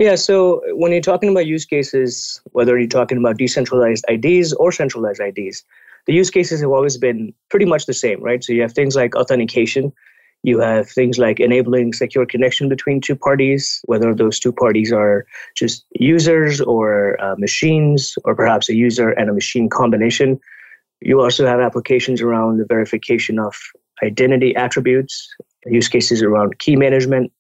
Yeah, 0.01 0.15
so 0.17 0.63
when 0.73 0.93
you're 0.93 1.03
talking 1.03 1.29
about 1.29 1.47
use 1.47 1.67
cases, 1.67 2.41
whether 2.53 2.79
you're 2.79 2.89
talking 2.89 3.19
about 3.19 3.37
decentralized 3.37 4.05
IDs 4.09 4.55
or 4.55 4.73
centralized 4.73 5.21
IDs, 5.21 5.63
the 6.07 6.15
use 6.15 6.31
cases 6.31 6.61
have 6.63 6.71
always 6.71 6.97
been 6.97 7.35
pretty 7.51 7.67
much 7.67 7.85
the 7.85 7.93
same, 7.93 8.23
right? 8.23 8.43
So 8.43 8.53
you 8.55 8.63
have 8.63 8.73
things 8.73 8.97
like 8.97 9.15
authentication, 9.15 9.93
you 10.43 10.59
have 10.61 10.89
things 10.89 11.19
like 11.19 11.39
enabling 11.39 11.93
secure 11.93 12.25
connection 12.25 12.69
between 12.69 13.01
two 13.01 13.17
parties, 13.17 13.81
whether 13.85 14.15
those 14.15 14.41
two 14.41 14.53
parties 14.53 14.93
are 14.93 15.27
just 15.55 15.85
users 15.93 16.61
or 16.61 17.21
uh, 17.23 17.35
machines, 17.37 18.17
or 18.25 18.35
perhaps 18.35 18.69
a 18.69 18.75
user 18.75 19.11
and 19.11 19.29
a 19.29 19.35
machine 19.35 19.69
combination. 19.69 20.41
You 21.01 21.21
also 21.21 21.47
have 21.47 21.61
applications 21.61 22.21
around 22.23 22.59
the 22.59 22.67
verification 22.67 23.39
of 23.39 23.55
identity 24.03 24.57
attributes, 24.57 25.29
use 25.67 25.89
cases 25.89 26.23
around 26.23 26.59
key 26.59 26.77
management, 26.77 27.33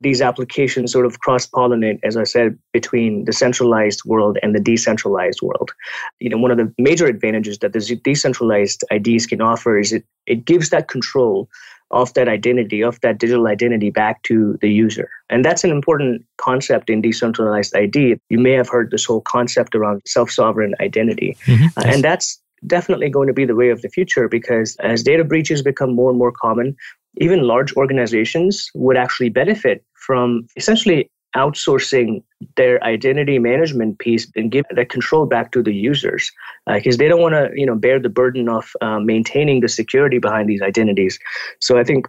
these 0.00 0.20
applications 0.20 0.92
sort 0.92 1.06
of 1.06 1.18
cross 1.20 1.46
pollinate, 1.46 1.98
as 2.04 2.16
I 2.16 2.22
said, 2.22 2.56
between 2.72 3.24
the 3.24 3.32
centralized 3.32 4.04
world 4.04 4.38
and 4.42 4.54
the 4.54 4.60
decentralized 4.60 5.42
world. 5.42 5.72
You 6.20 6.30
know, 6.30 6.38
one 6.38 6.52
of 6.52 6.56
the 6.56 6.72
major 6.78 7.06
advantages 7.06 7.58
that 7.58 7.72
the 7.72 8.00
decentralized 8.04 8.84
IDs 8.92 9.26
can 9.26 9.40
offer 9.40 9.78
is 9.78 9.92
it, 9.92 10.04
it 10.26 10.44
gives 10.44 10.70
that 10.70 10.88
control 10.88 11.48
of 11.90 12.12
that 12.14 12.28
identity, 12.28 12.82
of 12.82 13.00
that 13.00 13.18
digital 13.18 13.46
identity 13.46 13.90
back 13.90 14.22
to 14.24 14.58
the 14.60 14.70
user. 14.70 15.08
And 15.30 15.44
that's 15.44 15.64
an 15.64 15.70
important 15.70 16.24
concept 16.36 16.90
in 16.90 17.00
decentralized 17.00 17.74
ID. 17.76 18.20
You 18.28 18.38
may 18.38 18.52
have 18.52 18.68
heard 18.68 18.90
this 18.90 19.04
whole 19.04 19.22
concept 19.22 19.74
around 19.74 20.02
self 20.04 20.30
sovereign 20.30 20.74
identity. 20.80 21.36
Mm-hmm. 21.46 21.66
Uh, 21.76 21.82
and 21.86 22.04
that's 22.04 22.40
definitely 22.66 23.08
going 23.08 23.28
to 23.28 23.32
be 23.32 23.44
the 23.44 23.54
way 23.54 23.70
of 23.70 23.82
the 23.82 23.88
future 23.88 24.28
because 24.28 24.76
as 24.80 25.02
data 25.02 25.24
breaches 25.24 25.62
become 25.62 25.94
more 25.94 26.10
and 26.10 26.18
more 26.18 26.32
common, 26.32 26.76
even 27.18 27.42
large 27.42 27.74
organizations 27.74 28.70
would 28.74 28.96
actually 28.96 29.28
benefit 29.28 29.84
from 29.94 30.46
essentially 30.56 31.10
outsourcing 31.36 32.22
their 32.56 32.82
identity 32.82 33.38
management 33.38 33.98
piece 33.98 34.30
and 34.34 34.50
give 34.50 34.64
that 34.74 34.88
control 34.88 35.26
back 35.26 35.52
to 35.52 35.62
the 35.62 35.74
users 35.74 36.30
because 36.66 36.94
uh, 36.94 36.98
they 36.98 37.08
don't 37.08 37.20
want 37.20 37.34
to 37.34 37.50
you 37.54 37.66
know 37.66 37.74
bear 37.74 37.98
the 37.98 38.08
burden 38.08 38.48
of 38.48 38.72
uh, 38.80 38.98
maintaining 38.98 39.60
the 39.60 39.68
security 39.68 40.18
behind 40.18 40.48
these 40.48 40.62
identities. 40.62 41.18
So 41.60 41.78
i 41.78 41.84
think 41.84 42.08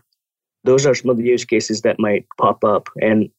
those 0.64 0.86
are 0.86 0.96
some 0.96 1.10
of 1.10 1.18
the 1.18 1.24
use 1.24 1.46
cases 1.46 1.82
that 1.82 2.00
might 2.00 2.26
pop 2.38 2.64
up. 2.64 2.90
And 3.02 3.30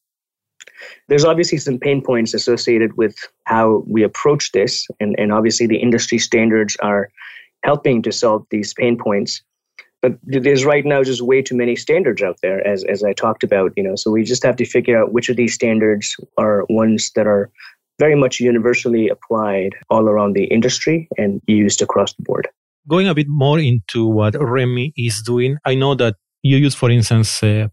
there's 1.08 1.25
obviously 1.25 1.58
some 1.58 1.78
pain 1.78 2.02
points 2.02 2.34
associated 2.34 2.96
with 2.96 3.16
how 3.44 3.84
we 3.87 4.02
approach 4.02 4.52
this 4.52 4.87
and, 5.00 5.14
and 5.18 5.32
obviously 5.32 5.66
the 5.66 5.78
industry 5.78 6.18
standards 6.18 6.76
are 6.82 7.10
helping 7.62 8.02
to 8.02 8.12
solve 8.12 8.46
these 8.50 8.72
pain 8.72 8.96
points 8.96 9.42
but 10.02 10.19
there's 10.25 10.64
right 10.64 10.85
now 10.85 11.02
just 11.02 11.23
way 11.23 11.42
too 11.42 11.57
many 11.57 11.76
standards 11.76 12.23
out 12.23 12.38
there 12.42 12.66
as 12.66 12.85
as 12.85 13.02
i 13.04 13.12
talked 13.12 13.42
about 13.42 13.73
you 13.76 13.83
know 13.83 13.97
so 13.97 14.11
we 14.11 14.25
just 14.25 14.42
have 14.42 14.57
to 14.57 14.64
figure 14.64 15.00
out 15.00 15.12
which 15.12 15.28
of 15.28 15.37
these 15.37 15.54
standards 15.54 16.16
are 16.38 16.64
ones 16.69 17.11
that 17.14 17.26
are 17.26 17.50
very 17.99 18.14
much 18.14 18.40
universally 18.40 19.09
applied 19.09 19.75
all 19.90 20.09
around 20.09 20.35
the 20.35 20.45
industry 20.45 21.07
and 21.19 21.42
used 21.47 21.83
across 21.83 22.14
the 22.14 22.23
board. 22.23 22.49
Going 22.88 23.07
a 23.09 23.14
bit 23.14 23.28
more 23.28 23.59
into 23.59 24.07
what 24.07 24.35
Remme 24.35 24.92
is 24.97 25.23
doing 25.23 25.59
i 25.64 25.75
know 25.75 25.95
that 25.95 26.16
you 26.42 26.57
use 26.57 26.75
for 26.75 26.90
instance 26.90 27.42
uh, 27.42 27.69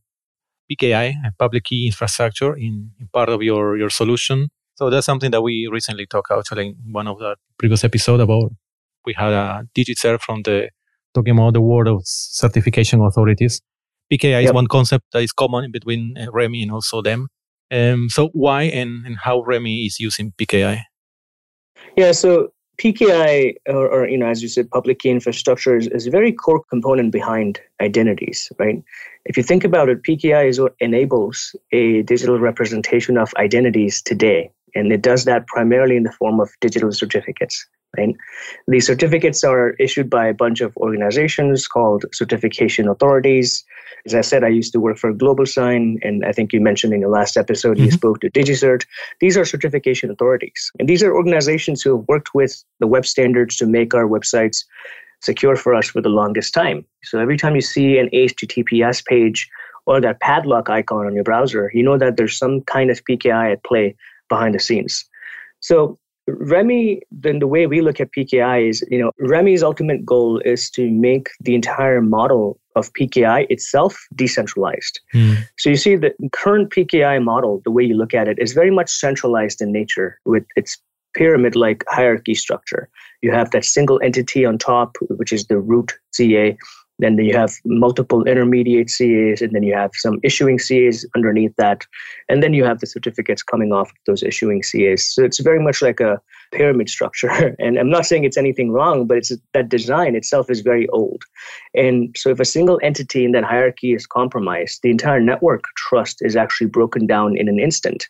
pki 0.70 1.14
public 1.40 1.64
key 1.64 1.88
infrastructure 1.88 2.56
in, 2.56 2.92
in 3.00 3.08
part 3.14 3.30
of 3.30 3.42
your 3.42 3.78
your 3.78 3.90
solution. 3.90 4.50
So 4.76 4.92
that's 4.92 5.06
something 5.06 5.32
that 5.32 5.42
we 5.42 5.68
recently 5.72 6.06
talked 6.06 6.32
actually 6.32 6.68
in 6.68 6.92
one 6.92 7.08
of 7.08 7.18
the 7.18 7.36
previous 7.58 7.84
episode 7.84 8.20
about 8.20 8.52
we 9.06 9.14
had 9.14 9.34
a 9.34 9.66
DigiCert 9.76 10.22
from 10.22 10.44
the 10.44 10.70
talking 11.18 11.34
about 11.34 11.54
the 11.54 11.62
world 11.62 11.88
of 11.88 12.02
certification 12.06 13.02
authorities. 13.02 13.62
PKI 14.12 14.42
yep. 14.42 14.46
is 14.46 14.54
one 14.54 14.68
concept 14.68 15.06
that 15.14 15.22
is 15.22 15.32
common 15.32 15.72
between 15.72 16.16
uh, 16.18 16.32
Remme 16.32 16.62
and 16.62 16.72
also 16.72 17.02
them. 17.02 17.28
Um, 17.72 18.08
so 18.10 18.30
why 18.34 18.64
and, 18.64 19.06
and 19.06 19.18
how 19.18 19.42
Remme 19.42 19.86
is 19.86 20.00
using 20.00 20.34
PKI? 20.40 20.82
Yeah, 21.98 22.12
so 22.12 22.50
PKI, 22.78 23.56
or, 23.68 23.90
or, 23.90 24.08
you 24.08 24.18
know, 24.18 24.28
as 24.28 24.42
you 24.42 24.48
said, 24.48 24.70
public 24.70 25.00
key 25.00 25.10
infrastructure 25.10 25.76
is, 25.76 25.88
is, 25.88 26.06
a 26.06 26.12
very 26.12 26.32
core 26.32 26.64
component 26.70 27.12
behind 27.12 27.60
identities, 27.82 28.52
right? 28.60 28.82
If 29.26 29.36
you 29.36 29.44
think 29.44 29.64
about 29.64 29.90
it, 29.90 30.04
PKI 30.04 30.48
is 30.48 30.60
what 30.60 30.76
enables 30.80 31.56
a 31.72 32.04
digital 32.04 32.40
representation 32.40 33.18
of 33.18 33.34
identities 33.38 34.02
today, 34.02 34.52
and 34.76 34.94
it 34.94 35.02
does 35.02 35.26
that 35.26 35.48
primarily 35.48 35.98
in 35.98 36.04
the 36.04 36.12
form 36.12 36.40
of 36.40 36.50
digital 36.62 36.92
certificates. 36.92 37.66
Right? 37.96 38.15
These 38.67 38.86
certificates 38.86 39.44
are 39.44 39.72
issued 39.79 40.10
by 40.10 40.27
a 40.27 40.34
bunch 40.34 40.62
of 40.62 40.75
organizations 40.77 41.67
called 41.67 42.06
certification 42.13 42.88
authorities. 42.88 43.63
As 44.06 44.13
I 44.13 44.22
said, 44.22 44.44
I 44.44 44.50
used 44.50 44.74
to 44.74 44.79
work 44.79 44.98
for 44.98 45.13
GlobalSign, 45.13 45.98
and 46.03 46.25
I 46.25 46.32
think 46.32 46.53
you 46.53 46.62
mentioned 46.62 46.94
in 46.94 47.01
your 47.01 47.10
last 47.10 47.38
episode 47.38 47.77
mm-hmm. 47.77 47.86
you 47.86 47.91
spoke 47.91 48.20
to 48.22 48.29
DigiCert. 48.29 48.86
These 49.20 49.38
are 49.38 49.46
certification 49.46 50.12
authorities, 50.12 50.72
and 50.79 50.88
these 50.88 51.01
are 51.01 51.15
organizations 51.15 51.82
who 51.82 51.98
have 51.98 52.08
worked 52.08 52.34
with 52.34 52.63
the 52.79 52.88
web 52.88 53.06
standards 53.06 53.56
to 53.58 53.65
make 53.65 53.94
our 53.94 54.08
websites 54.08 54.63
secure 55.22 55.56
for 55.56 55.74
us 55.74 55.88
for 55.89 56.01
the 56.01 56.10
longest 56.10 56.53
time. 56.53 56.86
So 57.03 57.20
every 57.20 57.38
time 57.38 57.56
you 57.56 57.62
see 57.62 57.98
an 57.98 58.10
HTTPS 58.13 59.06
page 59.06 59.50
or 59.86 60.00
that 60.01 60.20
padlock 60.20 60.70
icon 60.70 61.08
on 61.08 61.15
your 61.15 61.24
browser, 61.24 61.72
you 61.74 61.84
know 61.84 61.98
that 61.98 62.17
there's 62.17 62.38
some 62.38 62.62
kind 62.62 62.91
of 62.91 63.03
PKI 63.06 63.53
at 63.53 63.63
play 63.63 63.96
behind 64.29 64.53
the 64.53 64.60
scenes. 64.60 65.06
So 65.60 65.98
Remme, 66.28 67.00
then 67.10 67.40
the 67.40 67.48
way 67.48 67.68
we 67.68 67.82
look 67.82 68.00
at 68.02 68.12
PKI 68.12 68.70
is, 68.70 68.86
you 68.90 69.00
know, 69.00 69.12
Remme's 69.20 69.64
ultimate 69.64 70.06
goal 70.06 70.40
is 70.40 70.70
to 70.72 70.90
make 70.92 71.30
the 71.40 71.56
entire 71.56 72.02
model 72.02 72.60
of 72.76 72.92
PKI 72.94 73.48
itself 73.50 73.98
decentralized. 74.14 75.00
Mm. 75.14 75.38
So 75.58 75.70
you 75.70 75.78
see 75.78 75.96
the 75.96 76.14
current 76.32 76.70
PKI 76.70 77.24
model, 77.24 77.62
the 77.64 77.72
way 77.72 77.84
you 77.84 77.96
look 77.96 78.14
at 78.14 78.28
it, 78.28 78.38
is 78.40 78.54
very 78.54 78.72
much 78.72 78.92
centralized 78.92 79.62
in 79.62 79.72
nature 79.72 80.20
with 80.26 80.46
its 80.56 80.78
pyramid 81.16 81.56
like 81.56 81.84
hierarchy 81.88 82.36
structure. 82.36 82.90
You 83.22 83.32
have 83.32 83.52
that 83.52 83.66
single 83.66 84.00
entity 84.04 84.46
on 84.46 84.58
top, 84.58 84.98
which 85.10 85.34
is 85.34 85.48
the 85.48 85.58
root 85.58 85.94
CA. 86.12 86.58
Then 87.00 87.18
you 87.18 87.36
have 87.36 87.54
multiple 87.66 88.24
intermediate 88.24 88.88
CAs, 88.88 89.42
and 89.42 89.54
then 89.54 89.63
you 89.63 89.75
have 89.75 89.92
some 89.94 90.20
issuing 90.24 90.58
CAs 90.58 91.06
underneath 91.16 91.56
that. 91.58 91.86
And 92.27 92.42
then 92.42 92.54
you 92.54 92.63
have 92.63 92.80
the 92.80 92.88
certificates 92.88 93.44
coming 93.44 93.72
off 93.72 93.89
of 93.89 93.98
those 94.06 94.24
issuing 94.24 94.62
CAs. 94.62 95.06
So 95.06 95.24
it's 95.24 95.39
very 95.39 95.60
much 95.60 95.82
like 95.82 96.00
a 96.00 96.20
pyramid 96.51 96.89
structure. 96.89 97.56
And 97.60 97.77
I'm 97.77 97.89
not 97.89 98.06
saying 98.06 98.24
it's 98.24 98.38
anything 98.38 98.72
wrong, 98.72 99.08
but 99.08 99.18
it's 99.18 99.32
that 99.54 99.70
design 99.70 100.16
itself 100.16 100.50
is 100.50 100.62
very 100.62 100.88
old. 100.89 101.24
And 101.74 102.16
so 102.18 102.30
if 102.30 102.39
a 102.39 102.46
single 102.46 102.80
entity 102.82 103.25
in 103.25 103.32
that 103.34 103.44
hierarchy 103.44 103.94
is 103.94 104.08
compromised, 104.08 104.82
the 104.82 104.92
entire 104.92 105.20
network 105.20 105.63
trust 105.75 106.18
is 106.22 106.36
actually 106.36 106.68
broken 106.68 107.06
down 107.06 107.38
in 107.38 107.48
an 107.48 107.60
instant 107.60 108.08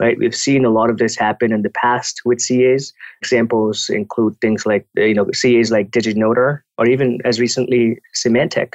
right? 0.00 0.18
We've 0.18 0.34
seen 0.34 0.64
a 0.64 0.70
lot 0.70 0.90
of 0.90 0.98
this 0.98 1.16
happen 1.16 1.52
in 1.52 1.62
the 1.62 1.70
past 1.70 2.22
with 2.24 2.44
CAs. 2.46 2.92
Examples 3.20 3.88
include 3.88 4.40
things 4.40 4.66
like, 4.66 4.86
you 4.96 5.14
know, 5.14 5.26
CAs 5.26 5.70
like 5.70 5.90
DigiNotar 5.90 6.60
or 6.78 6.86
even 6.86 7.18
as 7.24 7.40
recently 7.40 8.00
Symantec. 8.14 8.74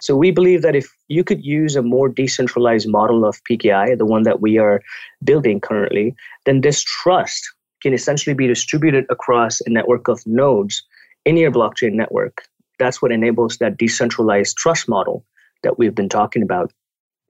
So 0.00 0.16
we 0.16 0.30
believe 0.30 0.62
that 0.62 0.76
if 0.76 0.92
you 1.08 1.24
could 1.24 1.44
use 1.44 1.76
a 1.76 1.82
more 1.82 2.08
decentralized 2.08 2.88
model 2.88 3.24
of 3.24 3.40
PKI, 3.50 3.96
the 3.96 4.06
one 4.06 4.22
that 4.24 4.40
we 4.40 4.58
are 4.58 4.82
building 5.22 5.60
currently, 5.60 6.14
then 6.44 6.60
this 6.60 6.82
trust 6.82 7.42
can 7.82 7.94
essentially 7.94 8.34
be 8.34 8.46
distributed 8.46 9.06
across 9.10 9.60
a 9.62 9.70
network 9.70 10.08
of 10.08 10.26
nodes 10.26 10.82
in 11.24 11.36
your 11.36 11.52
blockchain 11.52 11.92
network. 11.92 12.42
That's 12.78 13.00
what 13.00 13.12
enables 13.12 13.58
that 13.58 13.76
decentralized 13.76 14.56
trust 14.56 14.88
model 14.88 15.24
that 15.62 15.78
we've 15.78 15.94
been 15.94 16.08
talking 16.08 16.42
about 16.42 16.72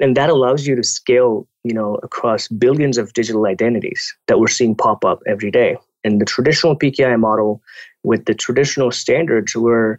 and 0.01 0.17
that 0.17 0.31
allows 0.31 0.67
you 0.67 0.75
to 0.77 0.83
scale 0.83 1.47
you 1.65 1.75
know 1.75 1.97
across 2.03 2.49
billions 2.49 2.99
of 2.99 3.13
digital 3.13 3.47
identities 3.47 4.15
that 4.29 4.39
we're 4.39 4.49
seeing 4.49 4.75
pop 4.75 5.05
up 5.05 5.21
every 5.27 5.51
day. 5.51 5.77
And 6.05 6.21
the 6.21 6.27
traditional 6.27 6.77
pki 6.79 7.19
model 7.19 7.63
with 8.03 8.27
the 8.27 8.35
traditional 8.35 8.91
standards 8.91 9.55
were 9.57 9.99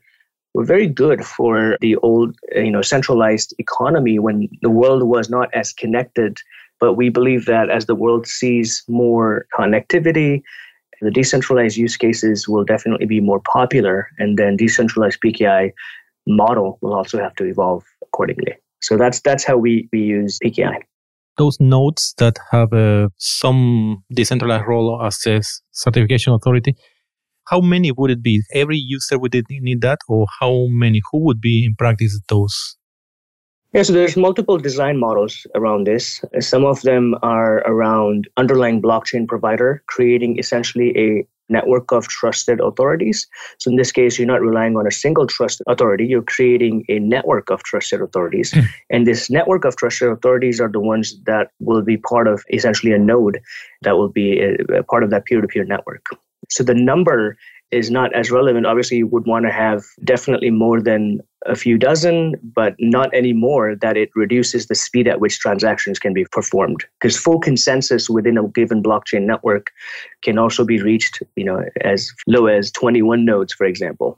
were 0.53 0.63
very 0.63 0.87
good 0.87 1.25
for 1.25 1.77
the 1.81 1.95
old 1.97 2.35
you 2.53 2.71
know 2.71 2.81
centralized 2.81 3.53
economy 3.57 4.19
when 4.19 4.47
the 4.61 4.69
world 4.69 5.03
was 5.03 5.29
not 5.29 5.49
as 5.53 5.73
connected. 5.73 6.37
But 6.79 6.93
we 6.93 7.09
believe 7.09 7.45
that 7.45 7.69
as 7.69 7.85
the 7.85 7.95
world 7.95 8.27
sees 8.27 8.83
more 8.87 9.47
connectivity 9.57 10.43
the 11.01 11.11
decentralized 11.11 11.77
use 11.77 11.97
cases 11.97 12.47
will 12.47 12.63
definitely 12.63 13.05
be 13.05 13.19
more 13.19 13.41
popular 13.41 14.09
and 14.17 14.37
then 14.37 14.55
decentralized 14.55 15.19
pki 15.21 15.71
model 16.27 16.77
will 16.81 16.93
also 16.93 17.19
have 17.19 17.35
to 17.35 17.45
evolve 17.45 17.83
accordingly. 18.01 18.55
So 18.81 18.97
that's 18.97 19.21
that's 19.21 19.43
how 19.43 19.57
we, 19.57 19.89
we 19.91 19.99
use 19.99 20.39
PKI. 20.39 20.81
Those 21.37 21.57
nodes 21.59 22.13
that 22.17 22.37
have 22.51 22.71
uh, 22.71 23.09
some 23.17 24.03
decentralized 24.13 24.67
role 24.67 25.01
as 25.03 25.19
a 25.27 25.41
certification 25.71 26.33
authority, 26.33 26.75
how 27.47 27.59
many 27.59 27.91
would 27.91 28.09
it 28.09 28.23
be? 28.23 28.41
Every 28.53 28.77
user 28.77 29.19
would 29.19 29.35
need 29.49 29.81
that, 29.81 29.99
or 30.07 30.25
how 30.39 30.67
many? 30.69 31.01
Who 31.11 31.25
would 31.25 31.41
be 31.41 31.65
in 31.65 31.75
practice 31.75 32.19
those? 32.27 32.77
Yeah, 33.73 33.83
so 33.83 33.91
there's 33.91 34.15
multiple 34.15 34.57
design 34.57 34.97
models 34.97 35.45
around 35.53 35.85
this. 35.85 36.23
Some 36.39 36.63
of 36.63 36.81
them 36.83 37.13
are 37.21 37.57
around 37.67 38.29
underlying 38.37 38.81
blockchain 38.81 39.27
provider, 39.27 39.83
creating 39.87 40.39
essentially 40.39 40.97
a 40.97 41.27
network 41.49 41.91
of 41.91 42.07
trusted 42.07 42.59
authorities. 42.59 43.27
So 43.59 43.69
in 43.69 43.77
this 43.77 43.91
case, 43.91 44.17
you're 44.17 44.27
not 44.27 44.41
relying 44.41 44.75
on 44.77 44.87
a 44.87 44.91
single 44.91 45.27
trusted 45.27 45.65
authority, 45.67 46.05
you're 46.05 46.21
creating 46.23 46.85
a 46.89 46.99
network 46.99 47.49
of 47.49 47.63
trusted 47.63 48.01
authorities. 48.01 48.51
Hmm. 48.51 48.61
and 48.89 49.07
this 49.07 49.29
network 49.29 49.65
of 49.65 49.75
trusted 49.75 50.09
authorities 50.09 50.59
are 50.59 50.69
the 50.69 50.79
ones 50.79 51.15
that 51.25 51.51
will 51.59 51.81
be 51.81 51.97
part 51.97 52.27
of 52.27 52.43
essentially 52.51 52.93
a 52.93 52.97
node 52.97 53.41
that 53.81 53.97
will 53.97 54.09
be 54.09 54.39
a, 54.39 54.55
a 54.79 54.83
part 54.83 55.03
of 55.03 55.09
that 55.09 55.25
peer-to-peer 55.25 55.65
network. 55.65 56.05
So 56.49 56.63
the 56.63 56.73
number 56.73 57.37
is 57.71 57.89
not 57.89 58.13
as 58.15 58.31
relevant. 58.31 58.65
Obviously, 58.65 58.97
you 58.97 59.07
would 59.07 59.25
want 59.25 59.45
to 59.45 59.51
have 59.51 59.83
definitely 60.03 60.51
more 60.51 60.81
than 60.81 61.19
a 61.45 61.55
few 61.55 61.77
dozen, 61.77 62.35
but 62.55 62.75
not 62.79 63.09
any 63.13 63.33
more 63.33 63.75
that 63.75 63.97
it 63.97 64.09
reduces 64.15 64.67
the 64.67 64.75
speed 64.75 65.07
at 65.07 65.19
which 65.19 65.39
transactions 65.39 65.99
can 65.99 66.13
be 66.13 66.25
performed. 66.31 66.85
Because 66.99 67.17
full 67.17 67.39
consensus 67.39 68.09
within 68.09 68.37
a 68.37 68.47
given 68.49 68.81
blockchain 68.81 69.23
network 69.23 69.67
can 70.23 70.37
also 70.37 70.63
be 70.63 70.81
reached, 70.81 71.21
you 71.35 71.43
know, 71.43 71.63
as 71.81 72.11
low 72.27 72.47
as 72.47 72.71
21 72.71 73.25
nodes, 73.25 73.53
for 73.53 73.65
example. 73.65 74.17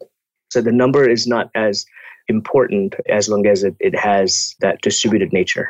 So 0.52 0.62
the 0.62 0.72
number 0.72 1.10
is 1.10 1.28
not 1.28 1.50
as 1.56 1.86
important 2.30 2.96
as 3.10 3.30
long 3.30 3.48
as 3.48 3.64
it, 3.64 3.76
it 3.80 3.96
has 3.98 4.56
that 4.60 4.82
distributed 4.82 5.34
nature. 5.34 5.70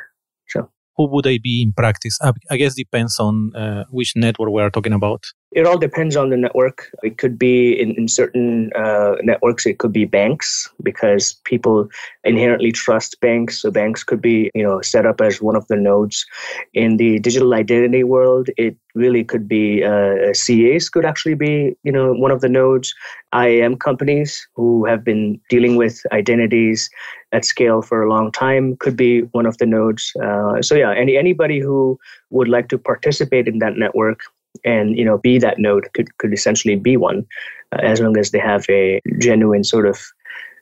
So 0.50 0.70
who 0.98 1.08
would 1.08 1.26
they 1.26 1.38
be 1.38 1.62
in 1.62 1.72
practice? 1.74 2.18
I 2.50 2.58
guess 2.58 2.74
depends 2.74 3.20
on 3.20 3.56
uh, 3.56 3.86
which 3.90 4.16
network 4.16 4.50
we 4.52 4.62
are 4.62 4.72
talking 4.72 4.94
about. 4.94 5.26
It 5.52 5.66
all 5.66 5.78
depends 5.78 6.18
on 6.18 6.30
the 6.30 6.38
network. 6.38 6.92
It 7.04 7.18
could 7.18 7.40
be 7.40 7.80
in, 7.80 7.92
in 7.92 8.08
certain 8.08 8.70
uh, 8.76 9.16
networks, 9.24 9.66
it 9.66 9.80
could 9.80 9.94
be 9.94 10.06
banks 10.06 10.70
because 10.84 11.36
people 11.46 11.88
inherently 12.26 12.72
trust 12.72 13.20
banks. 13.22 13.62
So 13.62 13.72
banks 13.72 14.04
could 14.04 14.22
be, 14.22 14.52
you 14.54 14.64
know, 14.64 14.82
set 14.82 15.06
up 15.06 15.22
as 15.22 15.42
one 15.42 15.56
of 15.56 15.66
the 15.68 15.78
nodes. 15.78 16.26
In 16.74 16.98
the 16.98 17.20
digital 17.20 17.54
identity 17.54 18.04
world, 18.04 18.50
it 18.58 18.76
really 18.94 19.24
could 19.24 19.48
be 19.48 19.84
uh, 19.84 20.34
CAs 20.34 20.90
could 20.90 21.06
actually 21.06 21.36
be, 21.36 21.76
you 21.84 21.92
know, 21.92 22.14
one 22.14 22.32
of 22.32 22.42
the 22.42 22.50
nodes. 22.50 22.94
IAM 23.34 23.78
companies 23.78 24.48
who 24.56 24.86
have 24.86 25.04
been 25.04 25.40
dealing 25.50 25.76
with 25.76 26.02
identities 26.12 26.90
at 27.32 27.46
scale 27.46 27.82
for 27.82 28.04
a 28.04 28.10
long 28.10 28.32
time 28.32 28.78
could 28.78 28.96
be 28.96 29.22
one 29.32 29.46
of 29.46 29.58
the 29.58 29.66
nodes. 29.66 30.12
Uh, 30.24 30.62
so 30.62 30.76
yeah, 30.76 30.94
any 30.94 31.18
anybody 31.18 31.60
who 31.60 32.00
would 32.30 32.48
like 32.48 32.70
to 32.70 32.78
participate 32.78 33.48
in 33.48 33.60
that 33.60 33.78
network 33.78 34.20
and 34.64 34.98
you 34.98 35.06
know 35.06 35.18
be 35.18 35.38
that 35.40 35.60
node 35.60 35.88
could 35.94 36.18
could 36.18 36.34
essentially 36.34 36.76
be 36.76 36.98
one, 36.98 37.26
uh, 37.74 37.80
as 37.82 38.00
long 38.00 38.18
as 38.18 38.32
they 38.32 38.40
have 38.40 38.66
a 38.70 39.02
genuine 39.20 39.64
sort 39.64 39.88
of 39.88 40.00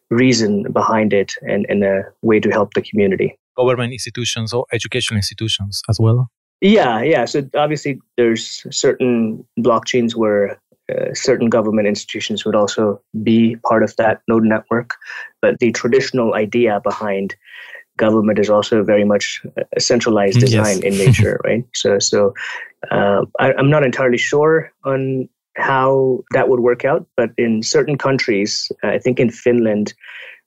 reason 0.10 0.72
behind 0.72 1.14
it 1.14 1.34
and, 1.42 1.66
and 1.70 1.84
a 1.84 2.04
way 2.22 2.40
to 2.40 2.50
help 2.50 2.74
the 2.74 2.82
community. 2.82 3.38
Government 3.58 3.94
institutions 3.94 4.54
or 4.54 4.66
educational 4.72 5.18
institutions 5.18 5.82
as 5.90 6.00
well. 6.00 6.30
Yeah, 6.62 7.02
yeah. 7.02 7.26
So 7.26 7.48
obviously, 7.56 8.00
there's 8.18 8.66
certain 8.72 9.46
blockchains 9.60 10.16
where 10.16 10.60
uh, 10.92 11.14
certain 11.14 11.50
government 11.50 11.88
institutions 11.88 12.46
would 12.46 12.56
also 12.56 13.02
be 13.24 13.56
part 13.68 13.84
of 13.84 13.96
that 13.98 14.22
node 14.28 14.44
network. 14.44 14.92
But 15.42 15.60
the 15.60 15.72
traditional 15.72 16.36
idea 16.36 16.80
behind 16.84 17.36
government 17.98 18.40
is 18.40 18.50
also 18.50 18.84
very 18.84 19.06
much 19.06 19.42
a 19.76 19.80
centralized 19.80 20.40
design 20.40 20.82
yes. 20.82 20.84
in 20.84 20.98
nature, 20.98 21.40
right? 21.46 21.64
So, 21.74 22.00
so 22.00 22.34
uh, 22.92 23.26
I, 23.40 23.54
I'm 23.54 23.70
not 23.70 23.86
entirely 23.86 24.18
sure 24.18 24.72
on 24.84 25.30
how 25.56 26.20
that 26.32 26.50
would 26.50 26.60
work 26.60 26.84
out, 26.84 27.08
but 27.16 27.30
in 27.38 27.64
certain 27.64 27.98
countries, 27.98 28.72
I 28.84 29.00
think 29.00 29.20
in 29.20 29.30
Finland, 29.30 29.94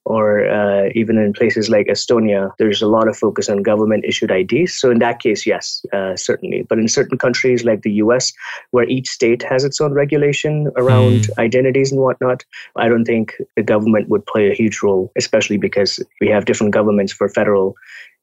or 0.08 0.48
uh, 0.48 0.88
even 0.94 1.18
in 1.18 1.34
places 1.34 1.68
like 1.68 1.86
Estonia, 1.86 2.50
there's 2.58 2.80
a 2.80 2.86
lot 2.86 3.08
of 3.08 3.16
focus 3.16 3.50
on 3.50 3.62
government 3.62 4.06
issued 4.06 4.30
IDs. 4.30 4.72
So, 4.72 4.90
in 4.90 5.00
that 5.00 5.20
case, 5.20 5.46
yes, 5.46 5.84
uh, 5.92 6.16
certainly. 6.16 6.64
But 6.66 6.78
in 6.78 6.88
certain 6.88 7.18
countries 7.18 7.62
like 7.62 7.82
the 7.82 7.92
US, 8.04 8.32
where 8.70 8.88
each 8.88 9.08
state 9.08 9.42
has 9.42 9.64
its 9.64 9.82
own 9.82 9.92
regulation 9.92 10.70
around 10.76 11.26
mm. 11.26 11.38
identities 11.38 11.92
and 11.92 12.00
whatnot, 12.00 12.42
I 12.76 12.88
don't 12.88 13.04
think 13.04 13.34
the 13.54 13.62
government 13.62 14.08
would 14.08 14.24
play 14.24 14.50
a 14.50 14.54
huge 14.54 14.80
role, 14.82 15.12
especially 15.18 15.58
because 15.58 16.00
we 16.22 16.28
have 16.28 16.46
different 16.46 16.72
governments 16.72 17.12
for 17.12 17.28
federal 17.28 17.74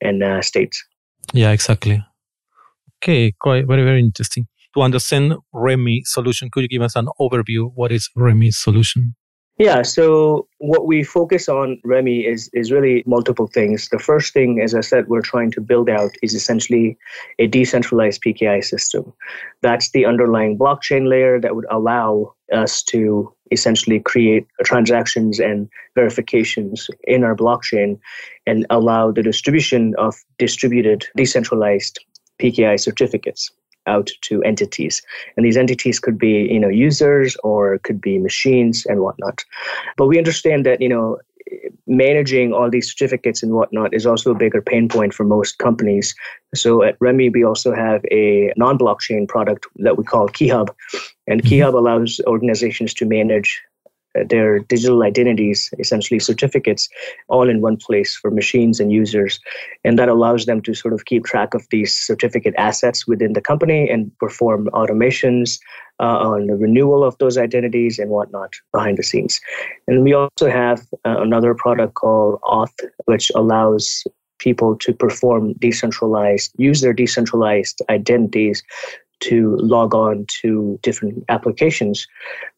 and 0.02 0.24
uh, 0.24 0.42
states. 0.42 0.84
Yeah, 1.34 1.52
exactly. 1.52 2.04
Okay, 3.04 3.32
quite 3.40 3.68
very, 3.68 3.84
very 3.84 4.00
interesting. 4.00 4.48
To 4.74 4.82
understand 4.82 5.36
Remme 5.54 6.02
solution, 6.04 6.50
could 6.52 6.64
you 6.64 6.68
give 6.68 6.82
us 6.82 6.96
an 6.96 7.10
overview? 7.20 7.72
What 7.76 7.92
is 7.92 8.10
Remme 8.16 8.52
solution? 8.52 9.16
Yeah, 9.58 9.84
so 9.84 10.48
what 10.58 10.86
we 10.86 11.02
focus 11.04 11.48
on, 11.48 11.80
Remme, 11.86 12.26
is, 12.26 12.50
is 12.52 12.74
really 12.74 13.04
multiple 13.06 13.48
things. 13.48 13.88
The 13.88 14.00
first 14.00 14.34
thing, 14.34 14.60
as 14.62 14.76
I 14.76 14.82
said, 14.82 15.08
we're 15.08 15.22
trying 15.22 15.52
to 15.52 15.62
build 15.62 15.90
out 15.90 16.12
is 16.22 16.34
essentially 16.34 16.98
a 17.40 17.48
decentralized 17.48 18.22
PKI 18.22 18.66
system. 18.66 19.14
That's 19.62 19.92
the 19.92 20.06
underlying 20.06 20.58
blockchain 20.58 21.08
layer 21.08 21.40
that 21.40 21.56
would 21.56 21.68
allow 21.72 22.34
us 22.52 22.84
to 22.84 23.34
essentially 23.52 24.02
create 24.02 24.46
transactions 24.66 25.40
and 25.40 25.70
verifications 25.96 26.90
in 27.06 27.24
our 27.24 27.36
blockchain 27.36 27.98
and 28.46 28.66
allow 28.70 29.10
the 29.12 29.24
distribution 29.24 29.96
of 29.98 30.16
distributed 30.38 31.06
decentralized 31.16 32.04
PKI 32.42 32.78
certificates 32.78 33.52
out 33.88 34.10
to 34.22 34.42
entities. 34.44 35.02
And 35.36 35.46
these 35.46 35.58
entities 35.58 36.00
could 36.00 36.18
be, 36.18 36.48
you 36.52 36.60
know, 36.60 36.70
users 36.70 37.36
or 37.44 37.80
could 37.80 38.02
be 38.02 38.18
machines 38.18 38.86
and 38.86 39.02
whatnot. 39.02 39.44
But 39.98 40.08
we 40.08 40.18
understand 40.18 40.66
that, 40.66 40.82
you 40.82 40.90
know, 40.90 41.18
managing 41.88 42.54
all 42.54 42.70
these 42.70 42.90
certificates 42.90 43.44
and 43.44 43.54
whatnot 43.54 43.94
is 43.94 44.06
also 44.06 44.32
a 44.32 44.36
bigger 44.36 44.62
pain 44.62 44.90
point 44.90 45.14
for 45.14 45.24
most 45.24 45.60
companies. 45.60 46.16
So 46.56 46.84
at 46.84 46.98
Remme, 47.00 47.32
we 47.32 47.44
also 47.44 47.74
have 47.74 48.04
a 48.12 48.52
non 48.58 48.78
blockchain 48.78 49.28
product 49.28 49.68
that 49.78 49.98
we 49.98 50.04
call 50.04 50.28
KeyHub. 50.30 50.70
And 51.28 51.42
mm-hmm. 51.42 51.54
KeyHub 51.54 51.74
allows 51.74 52.20
organizations 52.26 52.94
to 52.96 53.06
manage 53.06 53.62
their 54.30 54.60
digital 54.60 55.04
identities, 55.04 55.70
essentially 55.80 56.20
certificates, 56.20 56.90
all 57.28 57.50
in 57.50 57.62
one 57.62 57.78
place 57.78 58.16
for 58.16 58.32
machines 58.32 58.80
and 58.80 58.92
users. 58.92 59.40
And 59.84 60.00
that 60.00 60.10
allows 60.10 60.46
them 60.46 60.62
to 60.62 60.74
sort 60.74 60.94
of 60.94 61.06
keep 61.06 61.26
track 61.26 61.54
of 61.54 61.68
these 61.72 61.94
certificate 61.96 62.54
assets 62.58 63.08
within 63.08 63.34
the 63.34 63.42
company 63.42 63.90
and 63.90 64.12
perform 64.20 64.68
automations 64.74 65.60
uh, 66.00 66.18
on 66.20 66.48
the 66.48 66.56
renewal 66.56 67.04
of 67.04 67.18
those 67.20 67.38
identities 67.38 68.00
and 68.00 68.10
whatnot 68.10 68.54
behind 68.74 68.98
the 68.98 69.04
scenes. 69.04 69.40
And 69.88 70.04
we 70.04 70.14
also 70.14 70.50
have 70.50 70.82
uh, 71.06 71.18
another 71.20 71.54
product 71.54 71.96
called 71.96 72.40
Auth, 72.42 72.74
which 73.06 73.32
allows 73.36 74.04
people 74.40 74.76
to 74.78 74.94
perform 74.94 75.54
decentralized, 75.54 76.52
use 76.58 76.82
their 76.82 76.94
decentralized 76.94 77.82
identities 77.90 78.64
to 79.22 79.56
log 79.58 79.94
on 79.94 80.26
to 80.42 80.80
different 80.84 81.24
applications 81.30 82.08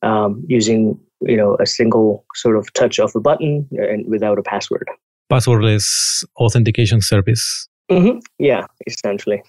um, 0.02 0.44
using 0.48 1.00
you 1.22 1.38
know 1.38 1.58
a 1.60 1.66
single 1.66 2.26
sort 2.36 2.58
of 2.58 2.72
touch 2.74 3.00
of 3.00 3.16
a 3.16 3.20
button 3.20 3.68
and 3.72 4.08
without 4.08 4.38
a 4.38 4.44
password. 4.44 4.88
Passwordless 5.32 6.24
authentication 6.38 7.02
service. 7.02 7.68
Mm-hmm. 7.90 8.20
yeah 8.38 8.66
essentially. 8.86 9.42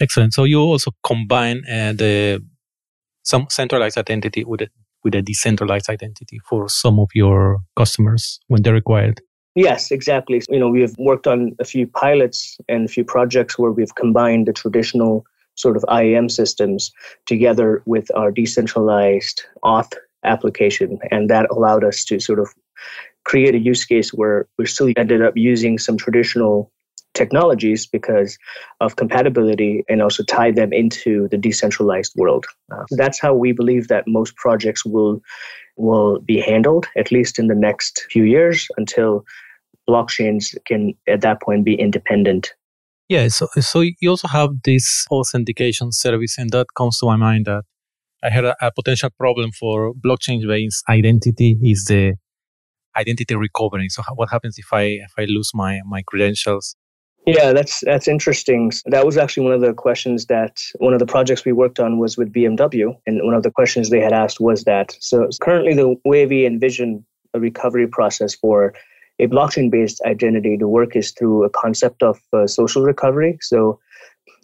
Excellent. 0.00 0.32
So 0.32 0.44
you 0.44 0.58
also 0.58 0.92
combine 1.04 1.62
uh, 1.70 1.92
the 1.92 2.42
some 3.22 3.46
centralized 3.50 3.98
identity 3.98 4.44
with 4.44 4.62
a, 4.62 4.68
with 5.04 5.14
a 5.14 5.22
decentralized 5.22 5.88
identity 5.88 6.40
for 6.48 6.68
some 6.68 6.98
of 6.98 7.08
your 7.14 7.58
customers 7.76 8.40
when 8.48 8.62
they're 8.62 8.72
required. 8.72 9.20
Yes, 9.54 9.90
exactly. 9.90 10.42
You 10.48 10.58
know, 10.58 10.68
we 10.68 10.80
have 10.80 10.94
worked 10.98 11.26
on 11.26 11.54
a 11.60 11.64
few 11.64 11.86
pilots 11.86 12.56
and 12.68 12.86
a 12.86 12.88
few 12.88 13.04
projects 13.04 13.58
where 13.58 13.70
we've 13.70 13.94
combined 13.94 14.48
the 14.48 14.52
traditional 14.52 15.26
sort 15.54 15.76
of 15.76 15.84
IAM 15.90 16.28
systems 16.28 16.92
together 17.26 17.82
with 17.86 18.10
our 18.14 18.30
decentralized 18.30 19.42
auth 19.64 19.92
application. 20.24 20.98
And 21.10 21.28
that 21.30 21.50
allowed 21.50 21.84
us 21.84 22.04
to 22.06 22.20
sort 22.20 22.38
of 22.38 22.48
create 23.24 23.54
a 23.54 23.58
use 23.58 23.84
case 23.84 24.12
where 24.12 24.48
we 24.58 24.66
still 24.66 24.92
ended 24.96 25.22
up 25.22 25.36
using 25.36 25.78
some 25.78 25.96
traditional 25.96 26.70
technologies 27.14 27.86
because 27.86 28.38
of 28.80 28.96
compatibility 28.96 29.84
and 29.88 30.00
also 30.00 30.22
tie 30.24 30.50
them 30.50 30.72
into 30.72 31.28
the 31.28 31.36
decentralized 31.36 32.12
world. 32.16 32.46
Uh, 32.70 32.84
that's 32.92 33.20
how 33.20 33.34
we 33.34 33.52
believe 33.52 33.88
that 33.88 34.04
most 34.06 34.34
projects 34.36 34.84
will 34.84 35.20
will 35.76 36.20
be 36.20 36.38
handled 36.38 36.86
at 36.96 37.10
least 37.10 37.38
in 37.38 37.46
the 37.46 37.54
next 37.54 38.06
few 38.10 38.24
years 38.24 38.68
until 38.76 39.24
blockchains 39.88 40.54
can 40.66 40.94
at 41.08 41.22
that 41.22 41.40
point 41.40 41.64
be 41.64 41.74
independent. 41.74 42.52
Yeah, 43.08 43.28
so 43.28 43.48
so 43.60 43.80
you 43.80 44.10
also 44.10 44.28
have 44.28 44.50
this 44.64 45.06
authentication 45.10 45.92
service 45.92 46.38
and 46.38 46.50
that 46.50 46.66
comes 46.76 46.98
to 46.98 47.06
my 47.06 47.16
mind 47.16 47.46
that 47.46 47.64
I 48.22 48.30
had 48.30 48.44
a, 48.44 48.56
a 48.60 48.70
potential 48.72 49.10
problem 49.18 49.50
for 49.52 49.92
blockchain-based 49.94 50.84
identity 50.88 51.58
is 51.62 51.84
the 51.86 52.14
identity 52.96 53.34
recovery. 53.34 53.88
So 53.88 54.02
what 54.14 54.30
happens 54.30 54.58
if 54.58 54.72
I 54.72 54.82
if 54.82 55.12
I 55.18 55.24
lose 55.24 55.50
my 55.54 55.80
my 55.84 56.02
credentials? 56.06 56.76
Yeah, 57.26 57.52
that's 57.52 57.80
that's 57.80 58.08
interesting. 58.08 58.72
That 58.86 59.06
was 59.06 59.16
actually 59.16 59.44
one 59.44 59.52
of 59.54 59.60
the 59.60 59.72
questions 59.72 60.26
that 60.26 60.60
one 60.78 60.92
of 60.92 60.98
the 60.98 61.06
projects 61.06 61.44
we 61.44 61.52
worked 61.52 61.78
on 61.78 61.98
was 61.98 62.16
with 62.16 62.32
BMW, 62.32 62.96
and 63.06 63.20
one 63.22 63.34
of 63.34 63.44
the 63.44 63.50
questions 63.50 63.90
they 63.90 64.00
had 64.00 64.12
asked 64.12 64.40
was 64.40 64.64
that. 64.64 64.96
So 65.00 65.28
currently, 65.40 65.74
the 65.74 65.94
way 66.04 66.26
we 66.26 66.46
envision 66.46 67.04
a 67.34 67.40
recovery 67.40 67.86
process 67.86 68.34
for 68.34 68.74
a 69.22 69.28
blockchain-based 69.28 70.02
identity 70.04 70.56
to 70.58 70.66
work 70.66 70.96
is 70.96 71.12
through 71.12 71.44
a 71.44 71.50
concept 71.50 72.02
of 72.02 72.20
uh, 72.32 72.46
social 72.46 72.82
recovery. 72.82 73.38
So 73.40 73.78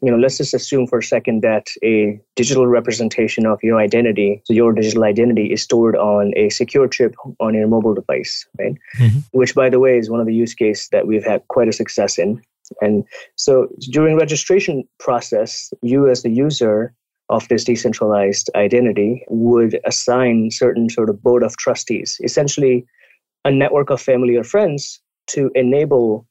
you 0.03 0.11
know, 0.11 0.17
let's 0.17 0.39
just 0.39 0.55
assume 0.55 0.87
for 0.87 0.99
a 0.99 1.03
second 1.03 1.43
that 1.43 1.67
a 1.83 2.21
digital 2.37 2.67
representation 2.67 3.47
of 3.47 3.59
your 3.63 3.81
identity, 3.81 4.41
so 4.45 4.53
your 4.53 4.73
digital 4.73 5.05
identity 5.05 5.53
is 5.53 5.63
stored 5.63 5.97
on 5.97 6.33
a 6.37 6.51
secure 6.51 6.87
chip 6.87 7.17
on 7.41 7.55
your 7.55 7.67
mobile 7.67 7.95
device, 7.95 8.47
right? 8.59 8.77
Mm-hmm. 8.99 9.19
Which, 9.33 9.55
by 9.55 9.69
the 9.69 9.81
way, 9.81 9.99
is 9.99 10.09
one 10.09 10.21
of 10.21 10.27
the 10.27 10.35
use 10.35 10.55
cases 10.55 10.89
that 10.91 11.07
we've 11.07 11.25
had 11.25 11.47
quite 11.49 11.69
a 11.69 11.73
success 11.73 12.19
in. 12.19 12.41
And 12.81 13.05
so 13.35 13.69
during 13.91 14.17
registration 14.17 14.87
process, 15.01 15.73
you 15.83 16.09
as 16.09 16.23
the 16.23 16.31
user 16.31 16.95
of 17.29 17.49
this 17.49 17.65
decentralized 17.65 18.51
identity 18.55 19.25
would 19.29 19.81
assign 19.85 20.51
certain 20.51 20.89
sort 20.91 21.11
of 21.11 21.23
board 21.23 21.43
of 21.43 21.57
trustees, 21.57 22.21
essentially 22.23 22.87
a 23.49 23.51
network 23.51 23.89
of 23.91 24.01
family 24.01 24.37
or 24.37 24.45
friends 24.45 25.01
to 25.27 25.51
enable 25.55 26.27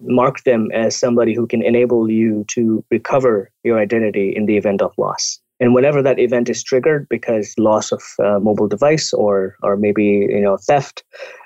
mark 0.00 0.44
them 0.44 0.70
as 0.72 0.96
somebody 0.96 1.34
who 1.34 1.46
can 1.46 1.62
enable 1.62 2.08
you 2.10 2.44
to 2.48 2.82
recover 2.90 3.50
your 3.64 3.78
identity 3.78 4.32
in 4.34 4.46
the 4.46 4.56
event 4.56 4.80
of 4.80 4.96
loss. 4.96 5.38
And 5.60 5.74
whenever 5.74 6.00
that 6.02 6.20
event 6.20 6.48
is 6.48 6.62
triggered 6.62 7.06
because 7.10 7.52
loss 7.58 7.92
of 7.92 8.02
uh, 8.24 8.38
mobile 8.38 8.68
device 8.68 9.12
or 9.12 9.56
or 9.62 9.76
maybe 9.76 10.04
you 10.04 10.40
know 10.40 10.56
theft, 10.56 11.02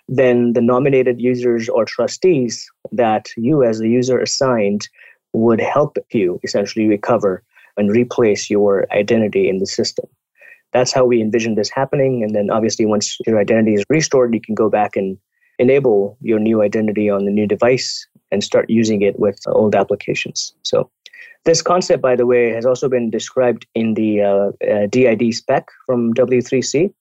then 0.08 0.52
the 0.52 0.60
nominated 0.60 1.20
users 1.20 1.68
or 1.70 1.84
trustees 1.86 2.70
that 2.92 3.30
you 3.36 3.64
as 3.64 3.78
the 3.78 3.88
user 3.88 4.20
assigned 4.20 4.88
would 5.32 5.60
help 5.60 5.96
you 6.12 6.38
essentially 6.44 6.86
recover 6.86 7.42
and 7.78 7.90
replace 7.90 8.50
your 8.50 8.86
identity 8.92 9.48
in 9.48 9.58
the 9.58 9.66
system. 9.66 10.06
That's 10.72 10.92
how 10.92 11.04
we 11.04 11.20
envision 11.20 11.54
this 11.54 11.70
happening. 11.70 12.22
And 12.22 12.34
then 12.34 12.50
obviously 12.50 12.86
once 12.86 13.18
your 13.26 13.38
identity 13.38 13.74
is 13.74 13.84
restored, 13.88 14.34
you 14.34 14.40
can 14.40 14.54
go 14.54 14.70
back 14.70 14.96
and 14.96 15.18
enable 15.58 16.16
your 16.20 16.38
new 16.38 16.62
identity 16.62 17.10
on 17.10 17.24
the 17.24 17.30
new 17.30 17.46
device 17.46 18.06
and 18.30 18.42
start 18.42 18.68
using 18.68 19.02
it 19.02 19.18
with 19.18 19.38
old 19.46 19.74
applications. 19.74 20.54
So, 20.62 20.90
this 21.44 21.60
concept, 21.60 22.00
by 22.02 22.14
the 22.14 22.24
way, 22.24 22.50
has 22.50 22.64
also 22.64 22.88
been 22.88 23.10
described 23.10 23.66
in 23.74 23.94
the 23.94 24.22
uh, 24.22 24.72
uh, 24.72 24.86
DID 24.86 25.34
spec 25.34 25.66
from 25.86 26.14
W3C. 26.14 26.92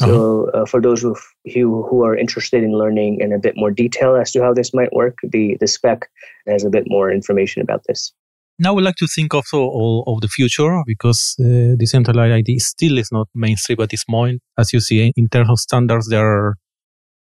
So, 0.00 0.48
uh-huh. 0.48 0.62
uh, 0.62 0.66
for 0.66 0.80
those 0.80 1.00
who, 1.00 1.16
who 1.54 1.84
who 1.88 2.04
are 2.04 2.16
interested 2.16 2.64
in 2.64 2.72
learning 2.72 3.20
in 3.20 3.32
a 3.32 3.38
bit 3.38 3.56
more 3.56 3.70
detail 3.70 4.16
as 4.16 4.32
to 4.32 4.42
how 4.42 4.52
this 4.52 4.74
might 4.74 4.92
work, 4.92 5.18
the 5.22 5.56
the 5.60 5.68
spec 5.68 6.10
has 6.48 6.64
a 6.64 6.70
bit 6.70 6.84
more 6.88 7.10
information 7.10 7.62
about 7.62 7.84
this. 7.86 8.12
Now 8.58 8.72
we 8.72 8.82
like 8.82 8.94
to 8.96 9.08
think 9.08 9.34
also 9.34 9.58
all 9.58 10.04
of 10.06 10.20
the 10.20 10.28
future 10.28 10.80
because 10.86 11.34
uh, 11.40 11.74
decentralized 11.76 12.34
ID 12.34 12.58
still 12.60 12.98
is 12.98 13.10
not 13.10 13.28
mainstream 13.34 13.80
at 13.80 13.90
this 13.90 14.04
point. 14.04 14.40
As 14.56 14.72
you 14.72 14.80
see, 14.80 15.12
in 15.16 15.28
terms 15.28 15.50
of 15.50 15.58
standards, 15.58 16.08
there 16.08 16.24
are 16.24 16.54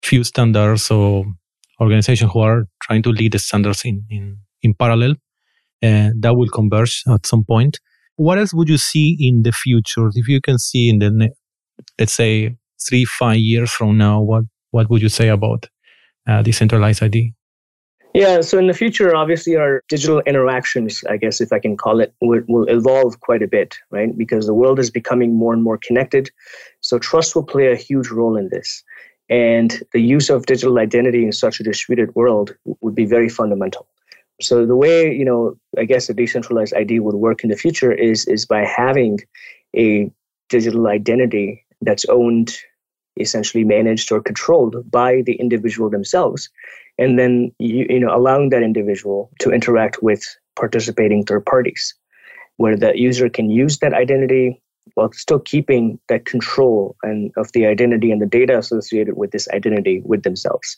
few 0.03 0.25
standards 0.25 0.91
or 0.91 1.25
organizations 1.81 2.33
who 2.33 2.41
are 2.41 2.65
trying 2.83 3.03
to 3.03 3.11
lead 3.11 3.33
the 3.33 3.39
standards 3.39 3.83
in, 3.85 4.05
in, 4.11 4.39
in 4.63 4.75
parallel. 4.75 5.13
Uh, 5.83 6.11
that 6.19 6.35
will 6.37 6.49
converge 6.49 7.03
at 7.09 7.25
some 7.25 7.45
point. 7.45 7.79
What 8.17 8.39
else 8.39 8.53
would 8.53 8.69
you 8.69 8.77
see 8.77 9.17
in 9.19 9.43
the 9.43 9.53
future? 9.53 10.11
If 10.15 10.29
you 10.29 10.41
can 10.41 10.59
see 10.59 10.91
in 10.91 10.99
the, 10.99 11.31
let's 11.99 12.13
say, 12.13 12.57
three, 12.87 13.05
five 13.05 13.39
years 13.39 13.71
from 13.71 13.97
now, 13.97 14.21
what, 14.21 14.45
what 14.73 14.91
would 14.91 15.01
you 15.01 15.09
say 15.09 15.29
about 15.29 15.69
uh, 16.29 16.43
decentralized 16.43 17.03
ID? 17.03 17.33
Yeah, 18.13 18.41
so 18.41 18.59
in 18.59 18.67
the 18.67 18.75
future, 18.75 19.15
obviously, 19.15 19.55
our 19.57 19.83
digital 19.89 20.21
interactions, 20.21 21.05
I 21.09 21.17
guess 21.17 21.41
if 21.41 21.53
I 21.53 21.61
can 21.61 21.77
call 21.77 22.01
it, 22.01 22.13
will, 22.21 22.43
will, 22.49 22.65
evolve 22.69 23.21
quite 23.21 23.43
a 23.43 23.47
bit, 23.47 23.77
right? 23.91 24.17
Because 24.17 24.47
the 24.47 24.55
world 24.55 24.81
is 24.81 24.91
becoming 24.91 25.37
more 25.37 25.53
and 25.53 25.63
more 25.63 25.79
connected. 25.79 26.29
So 26.81 26.99
trust 26.99 27.37
will 27.37 27.45
play 27.45 27.71
a 27.71 27.77
huge 27.77 28.09
role 28.09 28.37
in 28.37 28.49
this. 28.49 28.83
And 29.29 29.81
the 29.93 30.03
use 30.03 30.29
of 30.29 30.47
digital 30.47 30.79
identity 30.81 31.25
in 31.25 31.31
such 31.31 31.61
a 31.61 31.63
distributed 31.63 32.13
world 32.17 32.57
would 32.81 32.97
be 32.97 33.05
very 33.05 33.29
fundamental. 33.29 33.87
So 34.41 34.67
the 34.67 34.75
way, 34.75 35.15
you 35.15 35.25
know, 35.25 35.55
I 35.79 35.85
guess 35.85 36.09
a 36.09 36.15
decentralized 36.15 36.75
ID 36.75 36.99
would 36.99 37.15
work 37.15 37.45
in 37.45 37.51
the 37.51 37.57
future 37.57 37.93
is 37.93 38.27
is 38.27 38.45
by 38.45 38.65
having 38.65 39.21
a 39.77 40.11
digital 40.49 40.89
identity 40.89 41.65
that's 41.81 42.05
owned, 42.07 42.57
essentially 43.19 43.65
managed 43.65 44.11
or 44.13 44.21
controlled 44.23 44.89
by 44.91 45.23
the 45.23 45.35
individual 45.35 45.91
themselves 45.91 46.49
and 46.99 47.19
then 47.19 47.53
you, 47.59 47.87
you 47.89 48.01
know 48.01 48.15
allowing 48.15 48.51
that 48.51 48.63
individual 48.63 49.31
to 49.41 49.51
interact 49.51 50.03
with 50.03 50.23
participating 50.57 51.25
third 51.25 51.45
parties 51.45 51.95
where 52.59 52.77
the 52.77 52.93
user 52.95 53.29
can 53.29 53.51
use 53.51 53.79
that 53.79 53.95
identity 53.95 54.61
while 54.95 55.11
still 55.13 55.39
keeping 55.39 55.99
that 56.09 56.27
control 56.27 56.97
and 57.03 57.33
of 57.37 57.51
the 57.53 57.65
identity 57.67 58.11
and 58.11 58.21
the 58.21 58.27
data 58.27 58.59
associated 58.59 59.17
with 59.17 59.31
this 59.31 59.49
identity 59.51 60.03
with 60.05 60.23
themselves. 60.25 60.77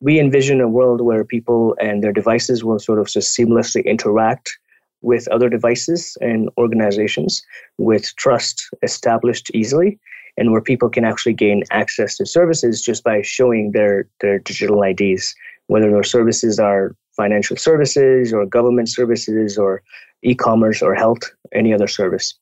We 0.00 0.20
envision 0.20 0.60
a 0.60 0.68
world 0.68 1.00
where 1.00 1.24
people 1.24 1.76
and 1.80 2.02
their 2.02 2.12
devices 2.12 2.62
will 2.62 2.78
sort 2.78 2.98
of 2.98 3.08
just 3.08 3.36
seamlessly 3.36 3.84
interact 3.84 4.56
with 5.02 5.28
other 5.28 5.48
devices 5.48 6.16
and 6.20 6.48
organizations 6.56 7.42
with 7.78 8.14
trust 8.16 8.68
established 8.82 9.50
easily 9.54 9.98
and 10.36 10.50
where 10.50 10.60
people 10.60 10.88
can 10.88 11.04
actually 11.04 11.32
gain 11.32 11.62
access 11.70 12.16
to 12.16 12.26
services 12.26 12.82
just 12.82 13.04
by 13.04 13.22
showing 13.22 13.72
their, 13.72 14.08
their 14.20 14.38
digital 14.38 14.82
IDs 14.82 15.34
whether 15.66 15.90
those 15.90 16.10
services 16.10 16.58
are 16.58 16.94
financial 17.16 17.56
services 17.56 18.32
or 18.32 18.44
government 18.44 18.88
services 18.88 19.56
or 19.56 19.82
e-commerce 20.22 20.82
or 20.82 20.94
health, 20.94 21.22
any 21.52 21.72
other 21.72 21.86
service. 21.86 22.34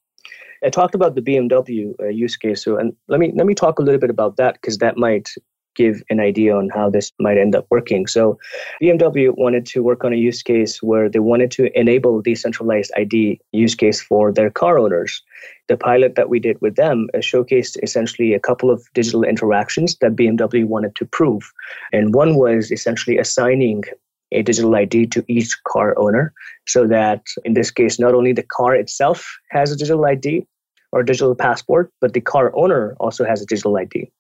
I 0.65 0.71
talked 0.71 0.95
about 0.95 1.15
the 1.15 1.23
BMW 1.23 1.93
uh, 2.01 2.07
use 2.07 2.37
case, 2.37 2.63
so 2.65 2.77
and 2.77 2.93
let 3.09 3.19
me 3.19 3.33
let 3.35 3.47
me 3.47 3.55
talk 3.55 3.81
a 3.81 3.83
little 3.83 4.01
bit 4.01 4.11
about 4.11 4.37
that 4.37 4.55
because 4.55 4.79
that 4.79 4.97
might 4.97 5.29
give 5.75 6.03
an 6.11 6.21
idea 6.21 6.57
on 6.57 6.69
how 6.71 6.91
this 6.91 7.13
might 7.19 7.39
end 7.39 7.55
up 7.55 7.67
working. 7.71 8.07
So, 8.07 8.39
BMW 8.83 9.37
wanted 9.37 9.67
to 9.67 9.83
work 9.83 10.05
on 10.05 10.13
a 10.13 10.17
use 10.17 10.43
case 10.43 10.83
where 10.83 11.09
they 11.09 11.19
wanted 11.19 11.51
to 11.53 11.79
enable 11.79 12.21
decentralized 12.21 12.93
ID 12.97 13.41
use 13.53 13.75
case 13.75 14.01
for 14.01 14.33
their 14.33 14.51
car 14.51 14.79
owners. 14.79 15.23
The 15.69 15.77
pilot 15.77 16.15
that 16.17 16.29
we 16.29 16.39
did 16.39 16.61
with 16.61 16.77
them 16.77 17.09
uh, 17.15 17.19
showcased 17.19 17.77
essentially 17.83 18.35
a 18.35 18.41
couple 18.41 18.71
of 18.71 18.87
digital 18.95 19.25
interactions 19.25 19.97
that 20.01 20.17
BMW 20.17 20.67
wanted 20.67 20.95
to 20.97 21.07
prove. 21.07 21.51
And 21.93 22.15
one 22.15 22.37
was 22.37 22.71
essentially 22.71 23.19
assigning 23.19 23.85
a 24.33 24.43
digital 24.43 24.75
ID 24.75 25.07
to 25.07 25.25
each 25.29 25.57
car 25.65 25.99
owner 25.99 26.33
so 26.67 26.87
that 26.87 27.23
in 27.45 27.55
this 27.55 27.71
case, 27.71 27.99
not 27.99 28.15
only 28.15 28.33
the 28.33 28.43
car 28.43 28.75
itself 28.75 29.39
has 29.51 29.71
a 29.71 29.77
digital 29.77 30.05
ID 30.05 30.47
or 30.91 31.03
digital 31.03 31.35
passport, 31.35 31.91
but 32.01 32.13
the 32.13 32.21
car 32.21 32.53
owner 32.55 32.97
also 33.01 33.25
has 33.25 33.43
a 33.43 33.47
digital 33.47 33.77
ID. 33.77 34.11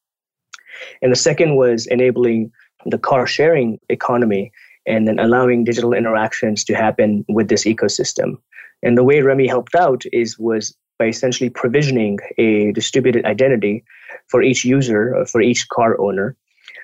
And 1.01 1.13
the 1.13 1.17
second 1.17 1.57
was 1.57 1.87
enabling 1.87 2.53
the 2.87 2.99
car 2.99 3.27
sharing 3.27 3.79
economy 3.89 4.53
and 4.87 5.07
then 5.07 5.19
allowing 5.19 5.65
digital 5.65 5.93
interactions 5.93 6.65
to 6.65 6.75
happen 6.75 7.25
with 7.29 7.49
this 7.49 7.65
ecosystem. 7.65 8.39
And 8.83 8.99
the 8.99 9.05
way 9.05 9.21
Remme 9.21 9.47
helped 9.47 9.75
out 9.75 10.03
is 10.13 10.39
was 10.39 10.77
by 10.99 11.07
essentially 11.07 11.51
provisioning 11.51 12.19
a 12.39 12.73
distributed 12.73 13.25
identity 13.25 13.85
for 14.29 14.43
each 14.43 14.65
user, 14.65 15.17
uh, 15.17 15.25
for 15.25 15.41
each 15.41 15.69
car 15.69 16.01
owner, 16.01 16.37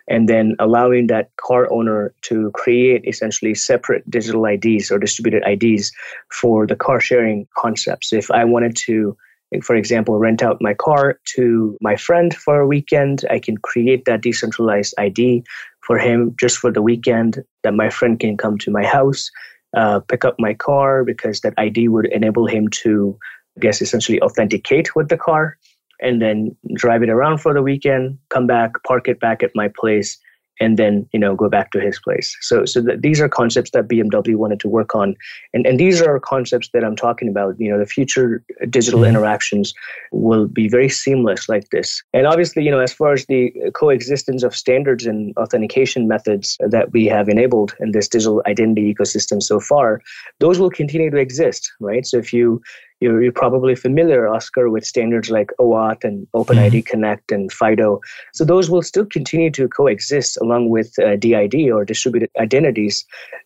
and 0.09 0.29
then 0.29 0.57
allowing 0.59 1.07
that 1.09 1.31
car 1.37 1.71
owner 1.73 2.15
to 2.23 2.51
create 2.53 3.05
essentially 3.07 3.55
separate 3.55 4.09
digital 4.11 4.45
IDs 4.47 4.91
or 4.91 4.99
distributed 4.99 5.43
IDs 5.47 5.93
for 6.33 6.67
the 6.67 6.77
car 6.77 7.01
sharing 7.01 7.47
concept. 7.57 8.05
So 8.05 8.17
if 8.17 8.31
I 8.31 8.45
wanted 8.45 8.77
to 8.87 9.17
for 9.63 9.77
example, 9.77 10.19
rent 10.19 10.43
out 10.43 10.61
my 10.61 10.75
car 10.75 11.19
to 11.37 11.77
my 11.81 11.97
friend 11.97 12.35
for 12.35 12.61
a 12.61 12.67
weekend. 12.67 13.25
I 13.31 13.39
can 13.39 13.57
create 13.57 14.05
that 14.05 14.23
decentralized 14.23 14.95
ID 14.99 15.45
for 15.81 15.99
him 15.99 16.35
just 16.39 16.59
for 16.59 16.71
the 16.71 16.83
weekend 16.83 17.43
that 17.63 17.75
my 17.75 17.89
friend 17.89 18.21
can 18.21 18.37
come 18.37 18.59
to 18.59 18.71
my 18.71 18.85
house, 18.85 19.31
uh, 19.77 20.01
pick 20.01 20.25
up 20.25 20.37
my 20.39 20.55
car 20.55 21.05
because 21.05 21.41
that 21.41 21.55
ID 21.57 21.89
would 21.89 22.07
enable 22.07 22.47
him 22.47 22.69
to, 22.69 23.19
I 23.57 23.61
guess, 23.61 23.81
essentially 23.81 24.21
authenticate 24.21 24.95
with 24.95 25.09
the 25.09 25.17
car 25.17 25.57
and 26.01 26.21
then 26.21 26.55
drive 26.75 27.03
it 27.03 27.11
around 27.11 27.39
for 27.39 27.55
the 27.55 27.63
weekend, 27.63 28.19
come 28.29 28.47
back, 28.47 28.73
park 28.87 29.09
it 29.09 29.19
back 29.19 29.43
at 29.43 29.51
my 29.55 29.69
place, 29.69 30.19
and 30.61 30.77
then 30.77 31.09
you 31.13 31.21
know 31.21 31.35
go 31.35 31.49
back 31.49 31.71
to 31.73 31.81
his 31.81 31.99
place. 31.99 32.37
So 32.41 32.65
so 32.65 32.81
these 32.81 33.21
are 33.21 33.29
concepts 33.29 33.71
that 33.73 33.89
bmw 33.89 34.37
wanted 34.37 34.61
to 34.61 34.69
work 34.69 34.95
on. 34.95 35.17
And 35.55 35.67
and 35.67 35.79
these 35.79 36.01
are 36.01 36.19
concepts 36.21 36.71
that 36.73 36.85
i'm 36.85 36.97
talking 36.97 37.29
about. 37.29 37.59
You 37.59 37.71
know 37.71 37.79
the 37.79 37.87
future 37.87 38.45
digital 38.71 39.01
mm-hmm. 39.01 39.11
interactions 39.11 39.75
will 40.13 40.47
be 40.47 40.69
very 40.69 40.89
seamless 40.89 41.49
like 41.49 41.71
this. 41.71 42.03
And 42.13 42.27
obviously 42.27 42.65
you 42.65 42.71
know 42.71 42.81
as 42.81 42.93
far 42.93 43.13
as 43.13 43.27
the 43.27 43.53
coexistence 43.75 44.43
of 44.43 44.55
standards 44.55 45.07
and 45.07 45.37
authentication 45.37 46.09
methods 46.09 46.57
that 46.61 46.93
we 46.93 47.07
have 47.07 47.29
enabled 47.29 47.75
in 47.81 47.93
this 47.93 48.09
digital 48.09 48.43
identity 48.47 48.95
ecosystem 48.95 49.43
so 49.43 49.61
far 49.61 50.01
those 50.41 50.59
will 50.59 50.71
continue 50.71 51.11
to 51.11 51.17
exist 51.17 51.73
right? 51.81 52.07
So 52.07 52.19
if 52.19 52.33
you 52.33 52.63
you're, 53.01 53.23
you're 53.23 53.33
probably 53.33 53.75
familiar, 53.75 54.29
Oscar, 54.29 54.71
with 54.71 54.85
standards 54.85 55.31
like 55.31 55.51
OAuth 55.61 56.03
and 56.03 56.27
OpenID 56.35 56.71
mm-hmm. 56.71 56.81
Connect 56.81 57.31
and 57.31 57.53
FIDO. 57.53 58.01
So 58.33 58.45
those 58.45 58.71
will 58.71 58.83
still 58.83 59.07
continue 59.07 59.51
to 59.53 59.69
coexist 59.69 60.37
along 60.41 60.71
with 60.71 60.99
uh, 60.99 61.17
DID 61.17 61.71
or 61.71 61.85
distributed 61.85 62.31
identities 62.39 63.05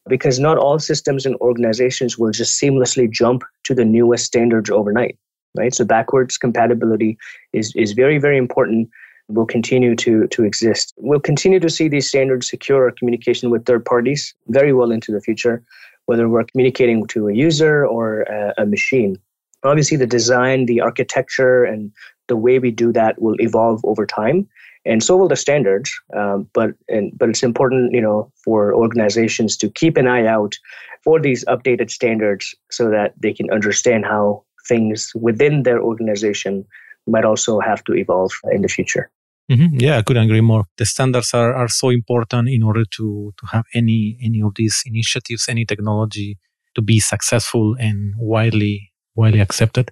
because 0.09 0.39
not 0.39 0.59
all 0.59 0.79
systems 0.79 1.27
and 1.27 1.37
organizations 1.37 2.19
will 2.19 2.31
just 2.31 2.61
seamlessly 2.61 3.11
jump 3.11 3.43
to 3.65 3.75
the 3.75 3.85
newest 3.85 4.25
standards 4.25 4.71
overnight, 4.71 5.19
right? 5.57 5.75
So 5.75 5.85
backwards 5.85 6.39
compatibility 6.39 7.19
is, 7.53 7.75
is 7.77 7.93
very, 7.93 8.19
very 8.19 8.39
important 8.39 8.89
will 9.29 9.47
continue 9.47 9.95
to, 9.97 10.27
to 10.29 10.45
exist. 10.45 10.93
We'll 10.99 11.21
continue 11.21 11.61
to 11.61 11.71
see 11.71 11.89
these 11.89 12.09
standards 12.09 12.49
secure 12.49 12.85
our 12.85 12.91
communication 12.91 13.51
with 13.51 13.65
third 13.65 13.85
parties 13.85 14.35
very 14.49 14.73
well 14.73 14.91
into 14.91 15.13
the 15.13 15.21
future, 15.21 15.63
whether 16.07 16.29
we're 16.29 16.45
communicating 16.45 17.07
to 17.07 17.29
a 17.29 17.35
user 17.35 17.87
or 17.87 18.23
a, 18.23 18.55
a 18.59 18.67
machine 18.67 19.17
obviously 19.65 19.97
the 19.97 20.07
design 20.07 20.67
the 20.67 20.81
architecture 20.81 21.65
and 21.65 21.93
the 22.29 22.37
way 22.37 22.59
we 22.59 22.71
do 22.71 22.93
that 22.93 23.21
will 23.21 23.37
evolve 23.41 23.81
over 23.85 24.07
time 24.07 24.49
and 24.85 25.03
so 25.03 25.17
will 25.17 25.29
the 25.29 25.37
standards 25.37 25.93
um, 26.17 26.49
but 26.53 26.71
and, 26.89 27.17
but 27.17 27.29
it's 27.29 27.43
important 27.43 27.93
you 27.93 28.01
know 28.01 28.31
for 28.45 28.75
organizations 28.75 29.57
to 29.57 29.69
keep 29.71 29.97
an 29.97 30.07
eye 30.07 30.27
out 30.27 30.57
for 31.05 31.21
these 31.21 31.45
updated 31.47 31.91
standards 31.91 32.55
so 32.71 32.91
that 32.91 33.15
they 33.21 33.33
can 33.33 33.51
understand 33.51 34.05
how 34.05 34.45
things 34.69 35.13
within 35.15 35.65
their 35.65 35.81
organization 35.81 36.65
might 37.07 37.25
also 37.25 37.59
have 37.61 37.83
to 37.85 37.95
evolve 37.95 38.33
in 38.53 38.63
the 38.63 38.69
future 38.69 39.11
mm-hmm. 39.51 39.79
yeah 39.79 39.99
i 39.99 40.03
couldn't 40.03 40.25
agree 40.25 40.41
more 40.41 40.65
the 40.79 40.87
standards 40.87 41.35
are, 41.35 41.55
are 41.55 41.69
so 41.69 41.91
important 41.91 42.49
in 42.49 42.63
order 42.63 42.85
to 42.85 43.33
to 43.39 43.47
have 43.47 43.65
any 43.75 44.19
any 44.23 44.41
of 44.41 44.55
these 44.55 44.83
initiatives 44.87 45.49
any 45.49 45.65
technology 45.65 46.39
to 46.75 46.81
be 46.81 47.01
successful 47.01 47.77
and 47.79 48.15
widely 48.17 48.92
widely 49.15 49.41
accepted. 49.41 49.91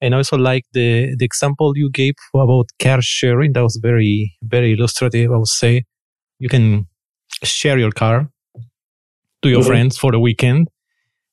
And 0.00 0.14
I 0.14 0.18
also 0.18 0.36
like 0.36 0.64
the, 0.72 1.14
the 1.16 1.24
example 1.24 1.72
you 1.76 1.90
gave 1.90 2.14
about 2.34 2.66
car 2.80 3.00
sharing. 3.00 3.52
That 3.52 3.62
was 3.62 3.78
very, 3.82 4.34
very 4.42 4.74
illustrative. 4.74 5.30
I 5.32 5.36
would 5.36 5.46
say 5.46 5.84
you 6.38 6.48
can 6.48 6.86
share 7.42 7.78
your 7.78 7.90
car 7.90 8.28
to 9.42 9.48
your 9.48 9.60
mm-hmm. 9.60 9.68
friends 9.68 9.98
for 9.98 10.12
the 10.12 10.18
weekend 10.18 10.68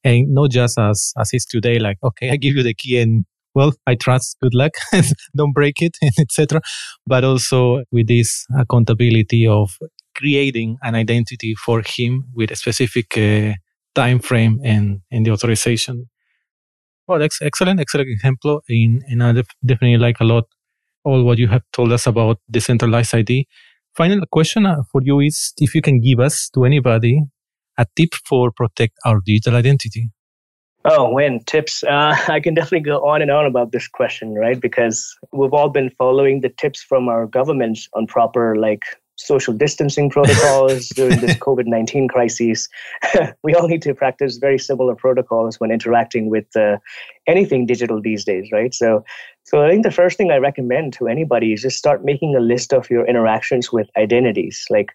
and 0.03 0.33
not 0.33 0.51
just 0.51 0.79
as, 0.79 1.13
as 1.17 1.29
it's 1.33 1.45
today, 1.45 1.79
like, 1.79 1.97
okay, 2.03 2.29
I 2.29 2.37
give 2.37 2.55
you 2.55 2.63
the 2.63 2.73
key 2.73 2.99
and 2.99 3.25
well, 3.53 3.73
I 3.85 3.95
trust, 3.95 4.37
good 4.41 4.53
luck, 4.53 4.71
don't 5.35 5.53
break 5.53 5.81
it, 5.81 5.97
etc. 6.19 6.61
But 7.05 7.23
also 7.23 7.83
with 7.91 8.07
this 8.07 8.45
accountability 8.57 9.45
of 9.45 9.71
creating 10.15 10.77
an 10.83 10.95
identity 10.95 11.55
for 11.55 11.83
him 11.85 12.25
with 12.33 12.51
a 12.51 12.55
specific 12.55 13.17
uh, 13.17 13.53
time 13.95 14.19
frame 14.19 14.59
and, 14.63 15.01
and 15.11 15.25
the 15.25 15.31
authorization 15.31 16.09
Oh, 17.07 17.19
that's 17.19 17.41
excellent, 17.41 17.79
excellent 17.79 18.09
example. 18.09 18.61
In 18.69 19.01
and 19.07 19.23
I 19.23 19.33
definitely 19.65 19.97
like 19.97 20.19
a 20.19 20.23
lot 20.23 20.45
all 21.03 21.23
what 21.23 21.37
you 21.37 21.47
have 21.47 21.63
told 21.73 21.91
us 21.91 22.07
about 22.07 22.39
decentralized 22.49 23.15
ID. 23.15 23.47
Final 23.95 24.21
question 24.31 24.65
uh, 24.65 24.83
for 24.91 25.01
you 25.03 25.19
is 25.19 25.53
if 25.57 25.75
you 25.75 25.81
can 25.81 25.99
give 25.99 26.19
us 26.19 26.49
to 26.53 26.63
anybody 26.63 27.21
a 27.77 27.85
tip 27.95 28.13
for 28.25 28.51
protect 28.51 28.97
our 29.05 29.19
digital 29.25 29.55
identity. 29.55 30.09
Oh, 30.85 31.11
when 31.11 31.43
tips? 31.43 31.83
Uh, 31.83 32.15
I 32.27 32.39
can 32.39 32.53
definitely 32.53 32.81
go 32.81 33.07
on 33.07 33.21
and 33.21 33.31
on 33.31 33.45
about 33.45 33.71
this 33.71 33.87
question, 33.87 34.33
right? 34.35 34.59
Because 34.59 35.15
we've 35.31 35.53
all 35.53 35.69
been 35.69 35.89
following 35.97 36.41
the 36.41 36.49
tips 36.49 36.81
from 36.81 37.07
our 37.07 37.27
governments 37.27 37.87
on 37.93 38.07
proper 38.07 38.55
like 38.55 38.83
social 39.25 39.53
distancing 39.53 40.10
protocols 40.10 40.89
during 40.89 41.19
this 41.19 41.36
COVID 41.45 41.65
19 41.65 42.07
crisis. 42.07 42.67
we 43.43 43.53
all 43.53 43.67
need 43.67 43.81
to 43.84 43.93
practice 43.93 44.38
very 44.38 44.60
similar 44.60 44.95
protocols 44.95 45.60
when 45.60 45.71
interacting 45.71 46.29
with 46.29 46.45
uh, 46.55 46.77
anything 47.27 47.65
digital 47.65 48.01
these 48.01 48.25
days, 48.25 48.49
right? 48.51 48.73
So, 48.73 49.03
so 49.43 49.63
I 49.65 49.69
think 49.69 49.84
the 49.84 49.91
first 49.91 50.17
thing 50.17 50.31
I 50.31 50.38
recommend 50.38 50.93
to 50.93 51.07
anybody 51.07 51.53
is 51.53 51.62
just 51.62 51.77
start 51.77 52.03
making 52.03 52.36
a 52.36 52.39
list 52.39 52.73
of 52.73 52.89
your 52.89 53.07
interactions 53.07 53.71
with 53.71 53.89
identities. 53.97 54.65
Like, 54.69 54.89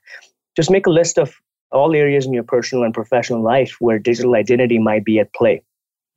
just 0.57 0.71
make 0.71 0.87
a 0.87 0.91
list 0.91 1.19
of 1.19 1.37
all 1.73 1.95
areas 1.95 2.27
in 2.27 2.33
your 2.33 2.45
personal 2.45 2.85
and 2.85 2.95
professional 2.95 3.43
life 3.43 3.77
where 3.81 3.99
digital 3.99 4.35
identity 4.35 4.79
might 4.79 5.05
be 5.05 5.19
at 5.19 5.33
play 5.35 5.63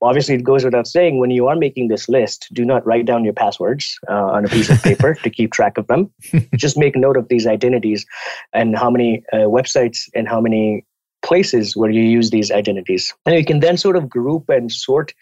obviously 0.02 0.36
it 0.36 0.44
goes 0.44 0.64
without 0.64 0.88
saying 0.88 1.20
when 1.20 1.32
you 1.32 1.48
are 1.48 1.56
making 1.56 1.88
this 1.88 2.08
list 2.08 2.48
do 2.54 2.66
not 2.66 2.86
write 2.86 3.06
down 3.06 3.24
your 3.24 3.34
passwords 3.34 4.00
uh, 4.10 4.14
on 4.14 4.46
a 4.46 4.48
piece 4.48 4.70
of 4.70 4.82
paper 4.84 5.14
to 5.16 5.30
keep 5.30 5.52
track 5.52 5.78
of 5.78 5.88
them. 5.88 6.12
Just 6.56 6.78
make 6.78 6.96
note 6.96 7.18
of 7.18 7.28
these 7.28 7.48
identities 7.48 8.06
and 8.54 8.78
how 8.78 8.90
many 8.90 9.24
uh, 9.34 9.48
websites 9.48 10.10
and 10.16 10.28
how 10.28 10.40
many 10.40 10.86
places 11.22 11.76
where 11.76 11.90
you 11.90 12.04
use 12.04 12.30
these 12.30 12.52
identities. 12.52 13.14
And 13.26 13.36
you 13.36 13.46
can 13.46 13.60
then 13.60 13.78
sort 13.78 13.98
of 13.98 14.10
group 14.10 14.50
and 14.50 14.72
sort 14.72 15.14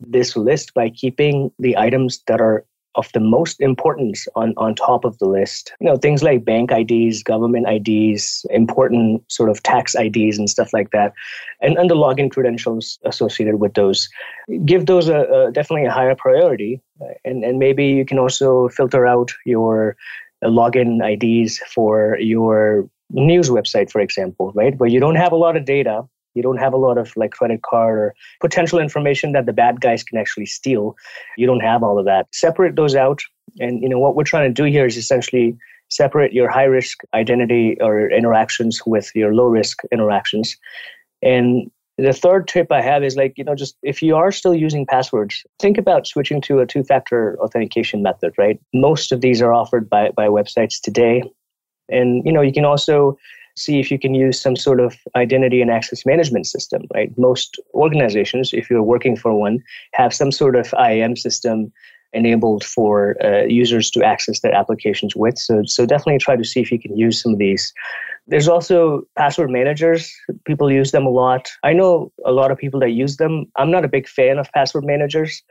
this 0.00 0.36
list 0.36 0.74
by 0.74 0.90
keeping 0.90 1.50
the 1.58 1.76
items 1.76 2.22
that 2.26 2.40
are 2.40 2.64
of 2.98 3.10
the 3.12 3.20
most 3.20 3.60
importance 3.60 4.26
on, 4.34 4.52
on 4.56 4.74
top 4.74 5.04
of 5.04 5.16
the 5.18 5.24
list. 5.24 5.72
You 5.80 5.86
know, 5.86 5.96
things 5.96 6.22
like 6.22 6.44
bank 6.44 6.72
IDs, 6.72 7.22
government 7.22 7.66
IDs, 7.68 8.44
important 8.50 9.22
sort 9.30 9.48
of 9.48 9.62
tax 9.62 9.94
IDs 9.94 10.36
and 10.36 10.50
stuff 10.50 10.72
like 10.72 10.90
that, 10.90 11.12
and, 11.62 11.78
and 11.78 11.88
the 11.88 11.94
login 11.94 12.30
credentials 12.30 12.98
associated 13.04 13.60
with 13.60 13.74
those. 13.74 14.08
Give 14.64 14.86
those 14.86 15.08
a, 15.08 15.20
a 15.20 15.52
definitely 15.52 15.86
a 15.86 15.92
higher 15.92 16.16
priority. 16.16 16.82
And, 17.24 17.44
and 17.44 17.60
maybe 17.60 17.86
you 17.86 18.04
can 18.04 18.18
also 18.18 18.68
filter 18.68 19.06
out 19.06 19.30
your 19.46 19.96
login 20.44 21.00
IDs 21.00 21.58
for 21.72 22.18
your 22.18 22.90
news 23.10 23.48
website, 23.48 23.90
for 23.90 24.00
example, 24.00 24.52
right? 24.54 24.76
Where 24.76 24.90
you 24.90 24.98
don't 24.98 25.14
have 25.14 25.32
a 25.32 25.36
lot 25.36 25.56
of 25.56 25.64
data, 25.64 26.04
you 26.38 26.42
don't 26.42 26.64
have 26.64 26.72
a 26.72 26.82
lot 26.86 26.96
of 26.96 27.12
like 27.16 27.32
credit 27.32 27.62
card 27.62 27.98
or 27.98 28.14
potential 28.40 28.78
information 28.78 29.32
that 29.32 29.44
the 29.44 29.52
bad 29.52 29.80
guys 29.80 30.02
can 30.02 30.18
actually 30.18 30.46
steal 30.46 30.96
you 31.36 31.46
don't 31.46 31.66
have 31.70 31.82
all 31.82 31.98
of 31.98 32.04
that 32.06 32.26
separate 32.32 32.76
those 32.76 32.94
out 32.94 33.20
and 33.58 33.82
you 33.82 33.88
know 33.88 33.98
what 33.98 34.14
we're 34.14 34.32
trying 34.32 34.48
to 34.48 34.62
do 34.62 34.70
here 34.70 34.86
is 34.86 34.96
essentially 34.96 35.56
separate 35.90 36.32
your 36.32 36.48
high 36.48 36.70
risk 36.78 36.98
identity 37.12 37.76
or 37.80 38.08
interactions 38.10 38.80
with 38.86 39.10
your 39.14 39.34
low 39.34 39.46
risk 39.46 39.82
interactions 39.92 40.56
and 41.22 41.70
the 41.98 42.12
third 42.12 42.46
tip 42.46 42.70
I 42.70 42.80
have 42.80 43.02
is 43.02 43.16
like, 43.16 43.34
you 43.36 43.42
know, 43.42 43.56
just 43.56 43.76
if 43.82 44.00
you 44.02 44.14
are 44.14 44.30
still 44.30 44.54
using 44.54 44.86
passwords, 44.86 45.44
think 45.58 45.76
about 45.76 46.06
switching 46.06 46.40
to 46.42 46.60
a 46.60 46.66
two 46.66 46.84
factor 46.84 47.36
authentication 47.40 48.04
method, 48.04 48.32
right? 48.38 48.60
Most 48.72 49.10
of 49.10 49.20
these 49.20 49.42
are 49.42 49.52
offered 49.52 49.90
by, 49.90 50.10
by 50.10 50.28
websites 50.28 50.80
today. 50.80 51.24
And, 51.88 52.24
you 52.24 52.32
know, 52.32 52.40
you 52.40 52.52
can 52.52 52.64
also 52.64 53.18
see 53.58 53.80
if 53.80 53.90
you 53.90 53.98
can 53.98 54.14
use 54.14 54.40
some 54.40 54.56
sort 54.56 54.80
of 54.80 54.96
identity 55.16 55.60
and 55.60 55.70
access 55.70 56.06
management 56.06 56.46
system, 56.46 56.82
right? 56.94 57.16
Most 57.18 57.60
organizations, 57.74 58.52
if 58.52 58.70
you're 58.70 58.82
working 58.82 59.16
for 59.16 59.34
one, 59.34 59.62
have 59.92 60.14
some 60.14 60.32
sort 60.32 60.56
of 60.56 60.72
IAM 60.78 61.16
system 61.16 61.72
enabled 62.12 62.64
for 62.64 63.16
uh, 63.22 63.44
users 63.44 63.90
to 63.90 64.02
access 64.02 64.40
their 64.40 64.54
applications 64.54 65.14
with. 65.14 65.38
So, 65.38 65.62
so 65.64 65.84
definitely 65.84 66.18
try 66.18 66.36
to 66.36 66.44
see 66.44 66.60
if 66.60 66.72
you 66.72 66.78
can 66.78 66.96
use 66.96 67.22
some 67.22 67.32
of 67.32 67.38
these. 67.38 67.72
There's 68.26 68.48
also 68.48 69.02
password 69.16 69.50
managers. 69.50 70.10
People 70.44 70.70
use 70.70 70.90
them 70.90 71.06
a 71.06 71.10
lot. 71.10 71.48
I 71.62 71.72
know 71.72 72.12
a 72.24 72.32
lot 72.32 72.50
of 72.50 72.58
people 72.58 72.80
that 72.80 72.90
use 72.90 73.16
them. 73.16 73.46
I'm 73.56 73.70
not 73.70 73.84
a 73.84 73.88
big 73.88 74.08
fan 74.08 74.38
of 74.38 74.50
password 74.52 74.84
managers. 74.84 75.42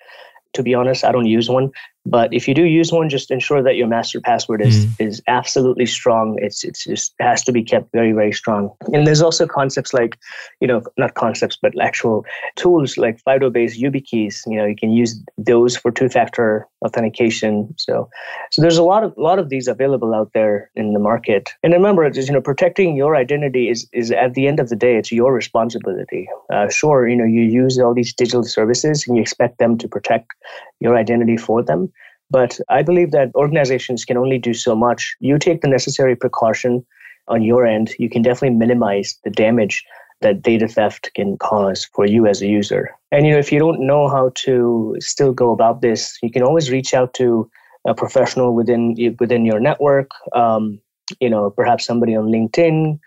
To 0.54 0.64
be 0.64 0.74
honest, 0.74 1.04
I 1.04 1.12
don't 1.12 1.26
use 1.26 1.50
one. 1.50 1.72
But 2.10 2.34
if 2.34 2.48
you 2.48 2.54
do 2.54 2.64
use 2.64 2.92
one, 2.92 3.10
just 3.10 3.32
ensure 3.32 3.62
that 3.62 3.76
your 3.76 3.88
master 3.88 4.22
password 4.22 4.62
is 4.62 4.86
mm. 4.86 5.06
is 5.08 5.22
absolutely 5.28 5.86
strong. 5.86 6.38
It's 6.42 6.64
it's 6.64 6.86
just 6.86 7.14
it 7.20 7.24
has 7.24 7.44
to 7.44 7.52
be 7.52 7.64
kept 7.64 7.92
very 7.92 8.14
very 8.14 8.32
strong. 8.32 8.72
And 8.94 9.06
there's 9.06 9.22
also 9.22 9.46
concepts 9.46 9.94
like, 9.94 10.18
you 10.62 10.68
know, 10.68 10.82
not 10.98 11.16
concepts 11.16 11.58
but 11.62 11.74
actual 11.82 12.26
tools 12.56 12.98
like 12.98 13.20
FIDO-based 13.26 13.80
YubiKeys. 13.82 14.44
You 14.48 14.58
know, 14.58 14.66
you 14.66 14.76
can 14.76 14.92
use 14.92 15.22
those 15.38 15.76
for 15.76 15.92
two-factor 15.92 16.66
authentication. 16.86 17.74
So 17.78 18.10
so 18.52 18.62
there's 18.62 18.78
a 18.78 18.84
lot 18.84 19.04
of 19.04 19.14
a 19.18 19.22
lot 19.22 19.38
of 19.38 19.50
these 19.50 19.68
available 19.68 20.14
out 20.14 20.32
there 20.34 20.72
in 20.76 20.94
the 20.94 21.00
market. 21.00 21.50
And 21.62 21.74
remember, 21.74 22.10
just 22.10 22.30
you 22.30 22.34
know, 22.34 22.42
protecting 22.42 22.96
your 22.96 23.18
identity 23.18 23.70
is 23.70 23.88
is 23.92 24.12
at 24.12 24.34
the 24.34 24.48
end 24.48 24.62
of 24.62 24.70
the 24.70 24.78
day, 24.78 24.96
it's 24.96 25.12
your 25.12 25.34
responsibility. 25.34 26.30
Uh, 26.54 26.70
sure, 26.70 27.08
you 27.08 27.18
know, 27.18 27.26
you 27.26 27.42
use 27.42 27.78
all 27.80 27.94
these 27.94 28.14
digital 28.14 28.44
services 28.44 29.06
and 29.06 29.18
you 29.18 29.22
expect 29.22 29.60
them 29.60 29.78
to 29.78 29.88
protect 29.90 30.32
your 30.80 30.96
identity 30.96 31.36
for 31.36 31.64
them 31.64 31.92
but 32.30 32.60
I 32.70 32.84
believe 32.84 33.12
that 33.12 33.32
organizations 33.36 34.06
can 34.06 34.18
only 34.18 34.38
do 34.38 34.54
so 34.54 34.76
much. 34.76 35.16
You 35.20 35.38
take 35.38 35.62
the 35.62 35.68
necessary 35.68 36.16
precaution 36.16 36.86
on 37.28 37.44
your 37.44 37.66
end, 37.66 37.94
you 38.00 38.10
can 38.10 38.22
definitely 38.22 38.58
minimize 38.58 39.18
the 39.24 39.30
damage 39.30 39.84
that 40.22 40.42
data 40.42 40.68
theft 40.68 41.12
can 41.16 41.38
cause 41.38 41.86
for 41.94 42.06
you 42.06 42.26
as 42.26 42.42
a 42.42 42.48
user. 42.48 42.90
And 43.12 43.26
you 43.26 43.34
know, 43.34 43.40
if 43.40 43.52
you 43.52 43.60
don't 43.60 43.86
know 43.86 44.08
how 44.08 44.32
to 44.46 44.96
still 45.00 45.34
go 45.34 45.52
about 45.52 45.82
this, 45.82 46.18
you 46.24 46.32
can 46.32 46.42
always 46.42 46.72
reach 46.72 46.94
out 46.94 47.14
to 47.16 47.50
a 47.86 47.94
professional 47.94 48.56
within 48.56 48.96
within 49.20 49.46
your 49.46 49.60
network. 49.60 50.10
Um, 50.34 50.80
you 51.20 51.30
know, 51.30 51.50
perhaps 51.50 51.86
somebody 51.86 52.16
on 52.16 52.26
LinkedIn 52.26 53.00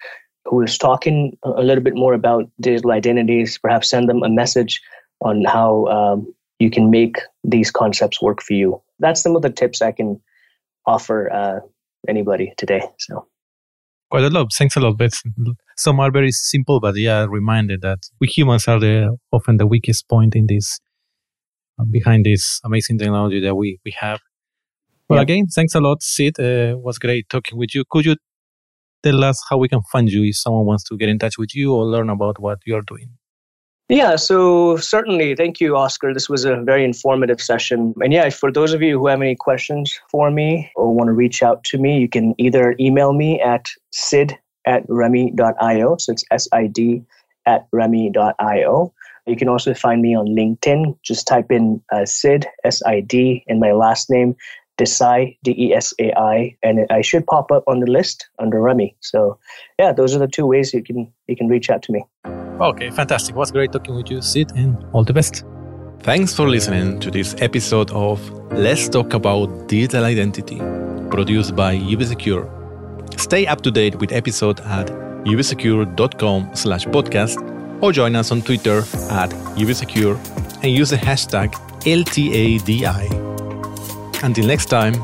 who 0.47 0.63
is 0.63 0.79
talking 0.79 1.37
a 1.43 1.63
little 1.63 1.85
bit 1.85 1.95
more 1.95 2.15
about 2.15 2.49
digital 2.61 2.93
identities. 2.93 3.59
Perhaps 3.59 3.91
send 3.91 4.09
them 4.09 4.23
a 4.23 4.31
message 4.31 4.81
on 5.21 5.45
how 5.45 5.87
um, 5.87 6.35
you 6.59 6.71
can 6.71 6.91
make 6.91 7.19
these 7.45 7.71
concepts 7.71 8.23
work 8.23 8.41
for 8.41 8.55
you 8.55 8.81
that's 9.01 9.23
some 9.23 9.37
of 9.37 9.43
the 9.43 9.51
tips 9.51 9.83
I 9.83 9.93
can 9.93 10.21
offer 10.87 11.33
uh, 11.33 11.61
anybody 12.09 12.53
today. 12.57 12.83
So 12.99 13.27
quite 14.11 14.25
a 14.25 14.31
lot. 14.31 14.53
Thanks 14.53 14.77
a 14.77 14.81
lot. 14.81 14.99
But 14.99 15.13
some 15.77 16.01
are 16.01 16.11
very 16.11 16.33
simple, 16.33 16.81
but 16.81 16.97
yeah, 16.97 17.27
reminded 17.29 17.81
that 17.83 17.99
we 18.21 18.27
humans 18.27 18.69
are 18.69 18.79
the 18.79 19.17
often 19.33 19.57
the 19.57 19.67
weakest 19.67 20.09
point 20.09 20.35
in 20.35 20.47
this 20.47 20.79
uh, 21.79 21.85
behind 21.91 22.27
this 22.27 22.61
amazing 22.65 22.99
technology 22.99 23.41
that 23.41 23.55
we 23.55 23.79
we 23.85 23.95
have. 24.01 24.21
Well, 25.09 25.19
yeah. 25.19 25.23
again, 25.23 25.47
thanks 25.47 25.75
a 25.75 25.81
lot, 25.81 26.03
Sid. 26.03 26.39
Uh, 26.39 26.79
was 26.79 26.99
great 26.99 27.29
talking 27.29 27.59
with 27.59 27.75
you. 27.75 27.85
Could 27.91 28.05
you 28.05 28.17
tell 29.03 29.25
us 29.25 29.43
how 29.49 29.57
we 29.59 29.69
can 29.69 29.81
find 29.91 30.09
you 30.09 30.23
if 30.25 30.37
someone 30.37 30.67
wants 30.67 30.85
to 30.85 30.97
get 30.97 31.09
in 31.09 31.19
touch 31.19 31.39
with 31.39 31.55
you 31.55 31.75
or 31.75 31.85
learn 31.85 32.11
about 32.11 32.39
what 32.39 32.59
you 32.65 32.77
are 32.77 32.83
doing? 32.83 33.11
Yeah, 33.91 34.15
so 34.15 34.77
certainly. 34.77 35.35
Thank 35.35 35.61
you, 35.61 35.77
Oscar. 35.77 36.15
This 36.15 36.29
was 36.29 36.45
a 36.45 36.63
very 36.63 36.85
informative 36.85 37.41
session. 37.41 37.93
And 38.01 38.13
yeah, 38.13 38.31
for 38.31 38.53
those 38.53 38.73
of 38.73 38.83
you 38.83 39.01
who 39.01 39.09
have 39.09 39.21
any 39.21 39.35
questions 39.35 39.99
for 40.09 40.31
me 40.31 40.71
or 40.77 40.95
want 40.95 41.09
to 41.09 41.13
reach 41.13 41.43
out 41.43 41.65
to 41.65 41.79
me, 41.79 41.99
you 41.99 42.09
can 42.09 42.37
either 42.39 42.77
email 42.79 43.13
me 43.13 43.41
at 43.41 43.67
sid 43.91 44.39
at 44.65 44.85
remme.io. 44.89 45.97
So 45.99 46.13
it's 46.13 46.25
S 46.31 46.47
I 46.53 46.69
D 46.69 47.03
at 47.47 47.67
remme.io. 47.73 48.95
You 49.27 49.37
can 49.37 49.49
also 49.49 49.75
find 49.75 50.03
me 50.03 50.15
on 50.15 50.29
LinkedIn. 50.29 50.97
Just 51.03 51.27
type 51.27 51.51
in 51.51 51.83
uh, 51.93 52.07
Sid, 52.07 52.47
S 52.63 52.83
I 52.87 53.01
D, 53.01 53.45
and 53.49 53.59
my 53.59 53.73
last 53.73 54.09
name, 54.09 54.37
Desai, 54.79 55.37
D 55.43 55.53
E 55.59 55.75
S 55.75 55.93
A 55.99 56.17
I, 56.17 56.57
and 56.63 56.87
I 56.91 57.01
should 57.01 57.27
pop 57.27 57.51
up 57.51 57.65
on 57.67 57.81
the 57.81 57.91
list 57.91 58.29
under 58.39 58.61
Remme. 58.61 58.95
So, 59.01 59.37
yeah, 59.81 59.93
those 59.93 60.15
are 60.15 60.21
the 60.21 60.29
two 60.29 60.47
ways 60.47 60.73
you 60.73 60.83
can 60.85 61.13
you 61.27 61.35
can 61.35 61.49
reach 61.49 61.71
out 61.71 61.83
to 61.83 61.93
me. 61.93 62.05
Okay, 62.61 62.91
fantastic. 62.91 63.35
It 63.35 63.39
was 63.39 63.51
great 63.51 63.73
talking 63.73 63.95
with 63.95 64.11
you, 64.11 64.21
Sid, 64.21 64.53
and 64.55 64.77
all 64.93 65.03
the 65.03 65.15
best. 65.15 65.45
Thanks 66.01 66.35
for 66.35 66.49
listening 66.49 67.01
to 67.01 67.11
this 67.11 67.35
episode 67.39 67.91
of 67.91 68.21
Let's 68.53 68.89
Talk 68.89 69.15
About 69.15 69.69
Digital 69.69 70.05
Identity, 70.05 70.59
produced 71.11 71.57
by 71.57 71.77
UbiSecure. 71.77 72.49
Stay 73.19 73.47
up 73.47 73.63
to 73.63 73.71
date 73.71 73.97
with 73.97 74.13
episode 74.13 74.61
at 74.61 74.89
ubisecure.com 75.25 76.51
slash 76.55 76.85
podcast 76.87 77.39
or 77.83 77.93
join 77.93 78.15
us 78.17 78.31
on 78.31 78.43
Twitter 78.43 78.79
at 79.11 79.31
ubisecure 79.57 80.17
and 80.63 80.73
use 80.73 80.91
the 80.91 80.97
hashtag 80.97 81.53
LTADI. 81.85 83.09
Until 84.23 84.47
next 84.47 84.67
time, 84.67 84.95